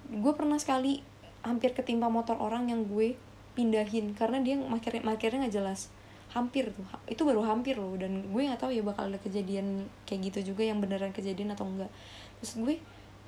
Gue 0.07 0.33
pernah 0.39 0.57
sekali 0.63 1.03
hampir 1.43 1.75
ketimpa 1.75 2.07
motor 2.07 2.39
orang 2.39 2.71
yang 2.71 2.87
gue 2.87 3.19
pindahin. 3.53 4.15
Karena 4.17 4.41
dia 4.41 4.59
parkirnya 4.59 5.03
parkirnya 5.05 5.47
nggak 5.47 5.55
jelas. 5.55 5.93
Hampir 6.33 6.73
tuh. 6.73 6.87
Itu 7.07 7.29
baru 7.29 7.45
hampir 7.45 7.77
loh. 7.77 7.95
Dan 7.99 8.33
gue 8.33 8.43
nggak 8.49 8.63
tahu 8.63 8.73
ya 8.73 8.83
bakal 8.83 9.13
ada 9.13 9.19
kejadian 9.21 9.87
kayak 10.09 10.33
gitu 10.33 10.55
juga 10.55 10.65
yang 10.65 10.81
beneran 10.81 11.13
kejadian 11.13 11.53
atau 11.53 11.69
enggak. 11.69 11.91
Terus 12.41 12.53
gue 12.59 12.75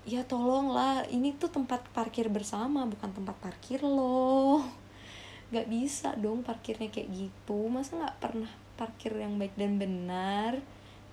ya 0.04 0.20
tolong 0.28 0.68
lah 0.68 1.00
ini 1.08 1.32
tuh 1.32 1.48
tempat 1.48 1.80
parkir 1.96 2.28
bersama 2.28 2.84
bukan 2.88 3.10
tempat 3.12 3.36
parkir 3.40 3.84
loh. 3.84 4.64
Nggak 5.52 5.66
bisa 5.68 6.08
dong 6.16 6.40
parkirnya 6.40 6.88
kayak 6.88 7.10
gitu. 7.12 7.68
Masa 7.68 8.00
nggak 8.00 8.16
pernah 8.18 8.50
parkir 8.74 9.14
yang 9.14 9.38
baik 9.38 9.54
dan 9.54 9.78
benar? 9.78 10.58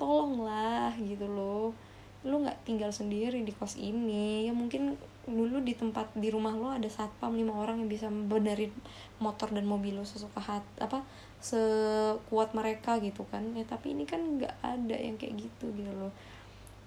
Tolonglah 0.02 0.96
gitu 0.98 1.30
loh. 1.30 1.78
Lu 2.26 2.42
nggak 2.42 2.66
tinggal 2.66 2.90
sendiri 2.90 3.44
di 3.46 3.54
kos 3.54 3.78
ini. 3.78 4.50
Ya 4.50 4.54
mungkin 4.56 4.98
dulu 5.32 5.64
di 5.64 5.74
tempat 5.74 6.12
di 6.14 6.28
rumah 6.28 6.54
lo 6.54 6.70
ada 6.70 6.86
satpam 6.92 7.34
lima 7.34 7.56
orang 7.56 7.80
yang 7.80 7.90
bisa 7.90 8.08
benerin 8.12 8.70
motor 9.24 9.50
dan 9.50 9.64
mobil 9.64 9.96
lo 9.96 10.04
sesuka 10.04 10.44
hat 10.44 10.66
apa 10.78 11.02
sekuat 11.42 12.54
mereka 12.54 13.02
gitu 13.02 13.26
kan. 13.32 13.42
Ya 13.58 13.66
tapi 13.66 13.98
ini 13.98 14.06
kan 14.06 14.20
nggak 14.20 14.62
ada 14.62 14.96
yang 14.96 15.16
kayak 15.18 15.42
gitu 15.42 15.72
gitu 15.74 15.92
loh. 15.98 16.14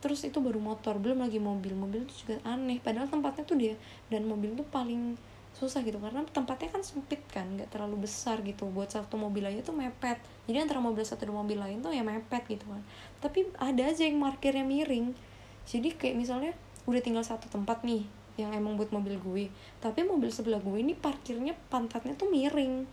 Terus 0.04 0.22
itu 0.28 0.38
baru 0.38 0.60
motor 0.60 1.00
belum 1.00 1.24
lagi 1.24 1.40
mobil. 1.40 1.72
Mobil 1.74 2.04
itu 2.04 2.28
juga 2.28 2.38
aneh 2.44 2.78
padahal 2.78 3.08
tempatnya 3.08 3.44
tuh 3.48 3.58
dia 3.58 3.74
dan 4.12 4.28
mobil 4.28 4.52
tuh 4.54 4.68
paling 4.68 5.16
susah 5.54 5.86
gitu 5.86 6.02
karena 6.02 6.26
tempatnya 6.34 6.66
kan 6.66 6.82
sempit 6.82 7.22
kan 7.30 7.46
nggak 7.56 7.72
terlalu 7.72 8.04
besar 8.06 8.44
gitu. 8.44 8.68
Buat 8.70 8.94
satu 8.94 9.16
mobil 9.16 9.42
aja 9.42 9.64
tuh 9.64 9.74
mepet. 9.74 10.20
Jadi 10.44 10.58
antara 10.60 10.78
mobil 10.78 11.02
satu 11.02 11.24
dan 11.24 11.34
mobil 11.34 11.56
lain 11.56 11.80
tuh 11.80 11.90
ya 11.90 12.04
mepet 12.04 12.44
gitu 12.46 12.68
kan. 12.68 12.82
Tapi 13.24 13.48
ada 13.56 13.82
aja 13.90 14.04
yang 14.04 14.20
parkirnya 14.20 14.62
miring. 14.62 15.16
Jadi 15.64 15.96
kayak 15.96 16.16
misalnya 16.20 16.52
udah 16.84 17.00
tinggal 17.00 17.24
satu 17.24 17.48
tempat 17.48 17.80
nih 17.80 18.04
yang 18.34 18.50
emang 18.50 18.74
buat 18.74 18.90
mobil 18.90 19.14
gue. 19.18 19.44
Tapi 19.78 20.02
mobil 20.02 20.30
sebelah 20.30 20.58
gue 20.58 20.78
ini 20.78 20.98
parkirnya 20.98 21.54
pantatnya 21.70 22.18
tuh 22.18 22.30
miring. 22.30 22.86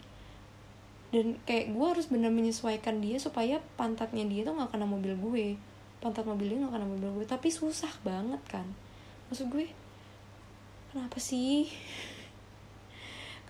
Dan 1.12 1.42
kayak 1.44 1.74
gue 1.74 1.86
harus 1.86 2.08
bener 2.08 2.32
menyesuaikan 2.32 3.02
dia 3.04 3.18
supaya 3.18 3.60
pantatnya 3.76 4.24
dia 4.30 4.46
tuh 4.46 4.54
nggak 4.56 4.72
kena 4.72 4.86
mobil 4.86 5.18
gue. 5.18 5.48
Pantat 6.00 6.24
mobilnya 6.30 6.66
nggak 6.66 6.74
kena 6.78 6.88
mobil 6.88 7.10
gue. 7.22 7.26
Tapi 7.26 7.50
susah 7.50 7.92
banget 8.06 8.42
kan. 8.46 8.68
Maksud 9.30 9.50
gue 9.50 9.66
kenapa 10.94 11.18
sih? 11.18 11.68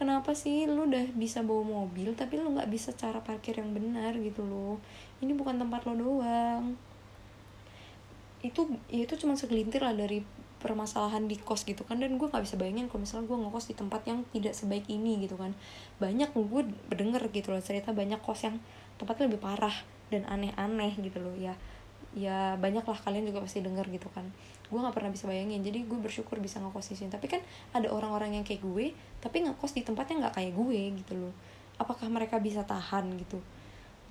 Kenapa 0.01 0.33
sih 0.33 0.65
lu 0.65 0.89
udah 0.89 1.13
bisa 1.13 1.45
bawa 1.45 1.61
mobil 1.61 2.17
tapi 2.17 2.41
lu 2.41 2.57
nggak 2.57 2.73
bisa 2.73 2.89
cara 2.97 3.21
parkir 3.21 3.61
yang 3.61 3.69
benar 3.69 4.17
gitu 4.17 4.41
loh? 4.41 4.81
Ini 5.21 5.37
bukan 5.37 5.61
tempat 5.61 5.85
lo 5.85 5.93
doang. 5.93 6.73
Itu 8.41 8.65
ya 8.89 9.05
itu 9.05 9.13
cuma 9.21 9.37
segelintir 9.37 9.85
lah 9.85 9.93
dari 9.93 10.25
permasalahan 10.61 11.25
di 11.25 11.35
kos 11.35 11.65
gitu 11.65 11.81
kan 11.83 11.97
dan 11.97 12.15
gue 12.15 12.27
nggak 12.29 12.45
bisa 12.45 12.55
bayangin 12.55 12.87
kalau 12.87 13.03
misalnya 13.03 13.25
gue 13.27 13.37
ngekos 13.41 13.65
di 13.67 13.75
tempat 13.75 14.01
yang 14.05 14.21
tidak 14.29 14.53
sebaik 14.53 14.85
ini 14.87 15.25
gitu 15.25 15.35
kan. 15.35 15.57
Banyak 15.97 16.31
gue 16.37 16.63
berdengar 16.87 17.25
gitu 17.33 17.49
loh 17.51 17.59
cerita 17.59 17.91
banyak 17.91 18.21
kos 18.21 18.45
yang 18.45 18.61
tempatnya 19.01 19.27
lebih 19.27 19.41
parah 19.41 19.73
dan 20.13 20.23
aneh-aneh 20.29 20.93
gitu 21.01 21.17
loh 21.19 21.33
ya. 21.35 21.57
Ya 22.13 22.55
banyak 22.59 22.85
lah 22.85 22.99
kalian 23.01 23.27
juga 23.27 23.41
pasti 23.41 23.65
dengar 23.65 23.89
gitu 23.89 24.07
kan. 24.13 24.29
Gue 24.69 24.79
nggak 24.79 24.93
pernah 24.93 25.11
bisa 25.11 25.25
bayangin 25.25 25.65
jadi 25.65 25.83
gue 25.83 25.99
bersyukur 25.99 26.37
bisa 26.37 26.61
ngekos 26.61 26.93
di 26.93 26.95
sini. 27.01 27.09
Tapi 27.09 27.25
kan 27.27 27.41
ada 27.73 27.89
orang-orang 27.89 28.37
yang 28.37 28.45
kayak 28.45 28.61
gue 28.61 28.93
tapi 29.19 29.43
ngekos 29.43 29.73
di 29.73 29.81
tempat 29.81 30.07
yang 30.13 30.23
nggak 30.23 30.37
kayak 30.37 30.53
gue 30.53 30.79
gitu 31.01 31.13
loh. 31.17 31.33
Apakah 31.81 32.07
mereka 32.13 32.37
bisa 32.37 32.61
tahan 32.61 33.09
gitu? 33.17 33.41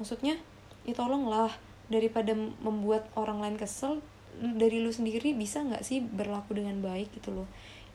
Maksudnya 0.03 0.35
ya 0.83 0.95
tolonglah 0.97 1.55
daripada 1.91 2.33
membuat 2.63 3.11
orang 3.19 3.43
lain 3.43 3.57
kesel 3.59 3.99
dari 4.39 4.81
lu 4.81 4.91
sendiri 4.95 5.35
bisa 5.35 5.61
nggak 5.61 5.83
sih 5.83 6.01
berlaku 6.01 6.57
dengan 6.57 6.79
baik 6.81 7.11
gitu 7.17 7.35
loh? 7.35 7.49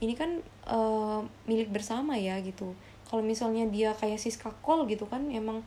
Ini 0.04 0.14
kan 0.14 0.44
uh, 0.68 1.24
milik 1.48 1.72
bersama 1.72 2.20
ya 2.20 2.38
gitu. 2.44 2.76
Kalau 3.08 3.24
misalnya 3.24 3.66
dia 3.70 3.96
kayak 3.96 4.20
Siska 4.20 4.52
Kol 4.60 4.86
gitu 4.90 5.08
kan 5.08 5.30
emang 5.32 5.64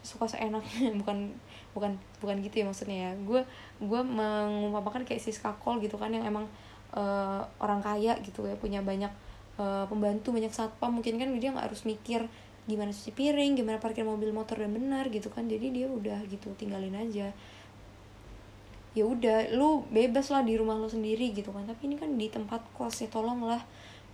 suka 0.00 0.24
seenaknya 0.28 0.92
bukan 1.00 1.32
bukan 1.76 1.92
bukan 2.20 2.36
gitu 2.44 2.62
ya 2.62 2.64
maksudnya 2.68 2.98
ya. 3.08 3.12
Gue 3.24 3.42
gue 3.80 4.00
mengumpamakan 4.04 5.08
kayak 5.08 5.22
Siska 5.22 5.56
Kol 5.58 5.80
gitu 5.80 5.96
kan 5.96 6.12
yang 6.12 6.26
emang 6.26 6.46
uh, 6.92 7.42
orang 7.62 7.80
kaya 7.80 8.18
gitu 8.20 8.44
ya 8.44 8.54
punya 8.58 8.84
banyak 8.84 9.10
uh, 9.56 9.88
pembantu 9.88 10.30
banyak 10.30 10.52
satpam. 10.52 11.00
Mungkin 11.00 11.16
kan 11.16 11.28
dia 11.40 11.50
nggak 11.50 11.72
harus 11.72 11.82
mikir 11.88 12.28
gimana 12.68 12.92
cuci 12.94 13.10
piring 13.16 13.56
gimana 13.58 13.82
parkir 13.82 14.06
mobil 14.06 14.30
motor 14.30 14.60
dan 14.60 14.70
benar 14.70 15.08
gitu 15.08 15.32
kan. 15.32 15.48
Jadi 15.48 15.72
dia 15.72 15.86
udah 15.88 16.22
gitu 16.28 16.52
tinggalin 16.54 16.94
aja 16.94 17.32
ya 18.90 19.06
udah 19.06 19.54
lu 19.54 19.86
bebas 19.94 20.34
lah 20.34 20.42
di 20.42 20.58
rumah 20.58 20.74
lo 20.74 20.90
sendiri 20.90 21.30
gitu 21.30 21.54
kan. 21.54 21.66
Tapi 21.66 21.86
ini 21.86 21.96
kan 21.98 22.14
di 22.18 22.26
tempat 22.26 22.62
kos 22.74 23.02
ya 23.02 23.08
tolonglah 23.10 23.62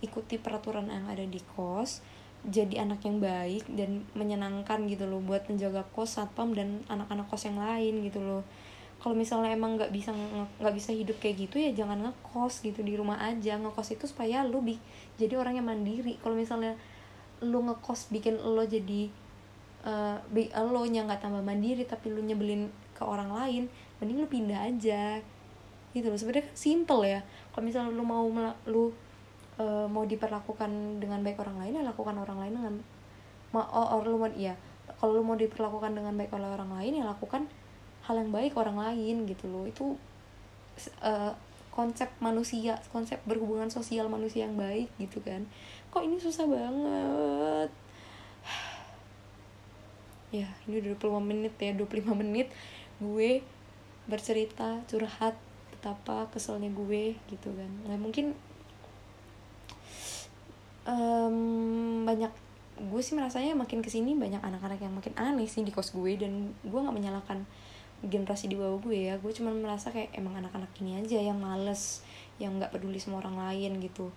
ikuti 0.05 0.37
peraturan 0.37 0.93
yang 0.93 1.09
ada 1.09 1.25
di 1.25 1.41
kos 1.57 2.05
jadi 2.45 2.85
anak 2.85 3.01
yang 3.01 3.17
baik 3.17 3.65
dan 3.73 4.05
menyenangkan 4.13 4.85
gitu 4.85 5.09
loh 5.09 5.19
buat 5.19 5.49
menjaga 5.49 5.83
kos 5.91 6.21
satpam 6.21 6.53
dan 6.53 6.85
anak-anak 6.87 7.25
kos 7.27 7.49
yang 7.49 7.57
lain 7.57 8.05
gitu 8.05 8.21
loh. 8.21 8.45
Kalau 8.97 9.13
misalnya 9.13 9.53
emang 9.53 9.77
nggak 9.77 9.93
bisa 9.93 10.13
nggak 10.61 10.73
bisa 10.73 10.89
hidup 10.93 11.17
kayak 11.21 11.49
gitu 11.49 11.61
ya 11.61 11.69
jangan 11.73 12.01
ngekos 12.07 12.61
gitu 12.61 12.85
di 12.85 12.93
rumah 12.93 13.17
aja. 13.21 13.57
Ngekos 13.57 13.97
itu 13.97 14.05
supaya 14.05 14.45
lu 14.45 14.61
bi 14.61 14.77
jadi 15.17 15.37
orang 15.37 15.57
yang 15.57 15.67
mandiri. 15.67 16.21
Kalau 16.21 16.37
misalnya 16.37 16.77
lu 17.41 17.65
ngekos 17.65 18.09
bikin 18.13 18.37
lo 18.41 18.65
jadi 18.65 19.09
uh, 19.85 20.17
lo 20.65 20.81
nya 20.89 21.05
nggak 21.05 21.21
tambah 21.21 21.41
mandiri 21.45 21.85
tapi 21.85 22.09
lu 22.09 22.21
nyebelin 22.25 22.69
ke 22.97 23.05
orang 23.05 23.29
lain 23.29 23.63
mending 23.99 24.23
lu 24.23 24.27
pindah 24.29 24.67
aja. 24.67 25.21
Gitu 25.93 26.07
loh 26.07 26.19
sebenarnya 26.19 26.47
simple 26.53 27.01
ya. 27.05 27.21
Kalau 27.53 27.63
misalnya 27.65 27.91
lu 27.93 28.03
mau 28.05 28.25
lu 28.69 28.93
uh, 29.57 29.87
mau 29.89 30.05
diperlakukan 30.05 31.01
dengan 31.01 31.21
baik 31.25 31.37
orang 31.41 31.57
lain 31.61 31.81
ya 31.81 31.83
lakukan 31.85 32.15
orang 32.17 32.37
lain 32.41 32.53
dengan 32.53 32.75
ma 33.55 33.63
oh, 33.65 33.97
or 33.97 34.05
lu 34.05 34.17
mau 34.21 34.29
iya. 34.33 34.55
Kalau 34.97 35.19
lu 35.19 35.23
mau 35.25 35.37
diperlakukan 35.37 35.93
dengan 35.93 36.13
baik 36.15 36.31
oleh 36.33 36.49
orang 36.49 36.71
lain 36.73 37.01
ya 37.01 37.05
lakukan 37.05 37.45
hal 38.07 38.15
yang 38.15 38.31
baik 38.31 38.55
orang 38.55 38.77
lain 38.79 39.25
gitu 39.27 39.49
loh. 39.49 39.65
Itu 39.67 39.97
uh, 41.01 41.33
konsep 41.77 42.09
manusia 42.17 42.81
konsep 42.89 43.21
berhubungan 43.29 43.69
sosial 43.69 44.09
manusia 44.09 44.49
yang 44.49 44.57
baik 44.57 44.89
gitu 44.97 45.21
kan. 45.21 45.45
Kok 45.93 46.03
ini 46.05 46.17
susah 46.17 46.45
banget? 46.49 47.69
Ya 50.27 50.43
ini 50.67 50.83
udah 50.83 50.99
25 50.99 51.23
menit 51.23 51.55
ya 51.55 51.71
25 51.71 52.11
menit. 52.11 52.51
Gue 52.99 53.47
bercerita 54.07 54.81
curhat 54.87 55.35
betapa 55.71 56.31
keselnya 56.33 56.71
gue 56.73 57.13
gitu 57.29 57.53
kan. 57.53 57.71
Nah 57.85 57.99
mungkin 57.99 58.33
um, 60.87 62.03
banyak 62.07 62.31
gue 62.77 63.01
sih 63.01 63.17
merasanya 63.17 63.57
makin 63.57 63.81
ke 63.81 63.89
sini 63.89 64.13
banyak 64.13 64.39
anak-anak 64.39 64.79
yang 64.79 64.93
makin 64.93 65.13
aneh 65.17 65.49
sih 65.49 65.65
di 65.65 65.73
kos 65.73 65.91
gue 65.93 66.13
dan 66.17 66.53
gue 66.63 66.79
nggak 66.79 66.95
menyalahkan 66.95 67.43
generasi 68.05 68.47
di 68.47 68.55
bawah 68.57 68.79
gue 68.81 69.11
ya. 69.11 69.15
Gue 69.19 69.35
cuma 69.35 69.51
merasa 69.53 69.91
kayak 69.91 70.15
emang 70.15 70.39
anak-anak 70.39 70.71
ini 70.81 71.03
aja 71.03 71.19
yang 71.19 71.37
males 71.37 72.01
yang 72.41 72.57
nggak 72.57 72.71
peduli 72.73 72.97
sama 72.97 73.21
orang 73.21 73.37
lain 73.37 73.83
gitu. 73.83 74.09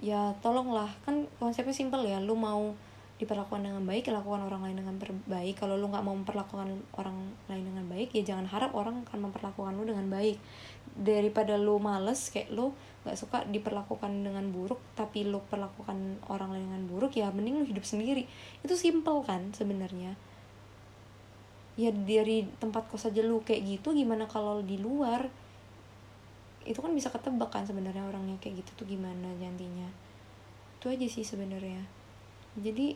Ya 0.00 0.34
tolonglah. 0.40 0.88
Kan 1.04 1.28
konsepnya 1.42 1.74
simpel 1.74 2.06
ya 2.06 2.22
lu 2.22 2.38
mau 2.38 2.74
diperlakukan 3.18 3.66
dengan 3.66 3.82
baik 3.82 4.14
lakukan 4.14 4.46
orang 4.46 4.62
lain 4.62 4.78
dengan 4.78 4.94
baik 5.26 5.58
kalau 5.58 5.74
lu 5.74 5.90
nggak 5.90 6.06
mau 6.06 6.14
memperlakukan 6.14 6.70
orang 6.94 7.18
lain 7.50 7.62
dengan 7.66 7.84
baik 7.90 8.14
ya 8.14 8.22
jangan 8.22 8.46
harap 8.46 8.70
orang 8.78 9.02
akan 9.10 9.30
memperlakukan 9.30 9.74
lu 9.74 9.84
dengan 9.86 10.06
baik. 10.06 10.38
Daripada 10.98 11.58
lu 11.58 11.78
males 11.82 12.30
kayak 12.30 12.54
lu 12.54 12.74
nggak 13.02 13.16
suka 13.18 13.42
diperlakukan 13.50 14.10
dengan 14.22 14.50
buruk 14.54 14.78
tapi 14.94 15.26
lu 15.26 15.42
perlakukan 15.50 16.22
orang 16.30 16.54
lain 16.54 16.64
dengan 16.70 16.84
buruk 16.86 17.12
ya 17.18 17.30
mending 17.34 17.62
lu 17.62 17.66
hidup 17.66 17.82
sendiri. 17.82 18.30
Itu 18.62 18.78
simple 18.78 19.26
kan 19.26 19.50
sebenarnya. 19.50 20.14
Ya 21.78 21.90
dari 21.90 22.46
tempat 22.58 22.86
kos 22.90 23.06
aja 23.06 23.22
lu 23.22 23.42
kayak 23.42 23.66
gitu 23.66 23.94
gimana 23.98 24.30
kalau 24.30 24.62
di 24.62 24.78
luar? 24.78 25.26
Itu 26.62 26.82
kan 26.82 26.94
bisa 26.94 27.10
ketebak 27.10 27.50
kan 27.50 27.66
sebenarnya 27.66 28.06
orangnya 28.06 28.38
kayak 28.38 28.62
gitu 28.62 28.82
tuh 28.82 28.86
gimana 28.86 29.34
jantinya 29.42 29.90
itu 30.78 30.86
aja 30.94 31.06
sih 31.10 31.26
sebenarnya. 31.26 31.82
Jadi 32.54 32.94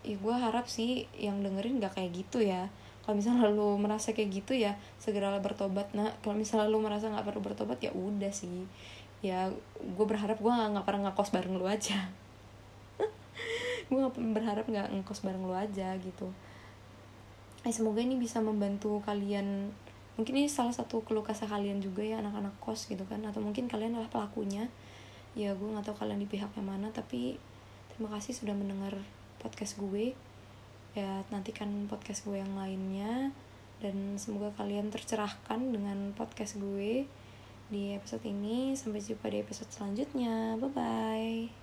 ya 0.00 0.16
gue 0.16 0.34
harap 0.34 0.64
sih 0.64 1.04
yang 1.16 1.44
dengerin 1.44 1.80
gak 1.80 2.00
kayak 2.00 2.12
gitu 2.16 2.40
ya. 2.40 2.72
Kalau 3.04 3.16
misalnya 3.16 3.48
lu 3.50 3.74
merasa 3.80 4.12
kayak 4.12 4.30
gitu 4.30 4.52
ya 4.54 4.76
segeralah 5.00 5.40
bertobat. 5.40 5.90
Nah 5.96 6.14
kalau 6.20 6.36
misalnya 6.36 6.68
lu 6.68 6.78
merasa 6.78 7.08
nggak 7.08 7.26
perlu 7.26 7.42
bertobat 7.42 7.80
ya 7.80 7.90
udah 7.90 8.30
sih. 8.30 8.68
Ya 9.24 9.50
gue 9.80 10.06
berharap 10.06 10.38
gue 10.38 10.52
nggak 10.52 10.86
pernah 10.86 11.10
ngekos 11.10 11.32
bareng 11.34 11.56
lu 11.56 11.66
aja. 11.66 12.08
Gue 13.90 13.98
berharap 14.14 14.70
nggak 14.70 14.94
ngekos 14.94 15.26
bareng 15.26 15.42
lu 15.42 15.50
aja 15.56 15.98
gitu. 15.98 16.30
Eh 17.66 17.74
semoga 17.74 17.98
ini 17.98 18.14
bisa 18.14 18.38
membantu 18.38 19.02
kalian. 19.02 19.74
Mungkin 20.14 20.34
ini 20.36 20.46
salah 20.46 20.70
satu 20.70 21.02
keluh 21.02 21.26
kesah 21.26 21.50
kalian 21.50 21.82
juga 21.82 22.06
ya 22.06 22.22
anak-anak 22.22 22.54
kos 22.62 22.86
gitu 22.86 23.02
kan. 23.10 23.20
Atau 23.26 23.42
mungkin 23.42 23.66
kalian 23.66 23.98
adalah 23.98 24.12
pelakunya. 24.12 24.70
Ya 25.34 25.52
gue 25.58 25.66
nggak 25.66 25.90
tahu 25.90 26.06
kalian 26.06 26.22
di 26.22 26.28
pihak 26.30 26.54
yang 26.54 26.70
mana 26.70 26.94
tapi 26.94 27.42
terima 27.92 28.14
kasih 28.14 28.32
sudah 28.38 28.54
mendengar 28.54 28.94
podcast 29.40 29.80
gue. 29.80 30.12
Ya 30.92 31.24
nantikan 31.32 31.88
podcast 31.88 32.28
gue 32.28 32.38
yang 32.38 32.54
lainnya. 32.54 33.32
Dan 33.80 34.20
semoga 34.20 34.52
kalian 34.60 34.92
tercerahkan 34.92 35.72
dengan 35.72 36.12
podcast 36.12 36.60
gue 36.60 37.08
di 37.72 37.82
episode 37.96 38.22
ini. 38.28 38.76
Sampai 38.76 39.00
jumpa 39.00 39.32
di 39.32 39.40
episode 39.40 39.72
selanjutnya. 39.72 40.60
Bye 40.60 40.70
bye 40.70 41.59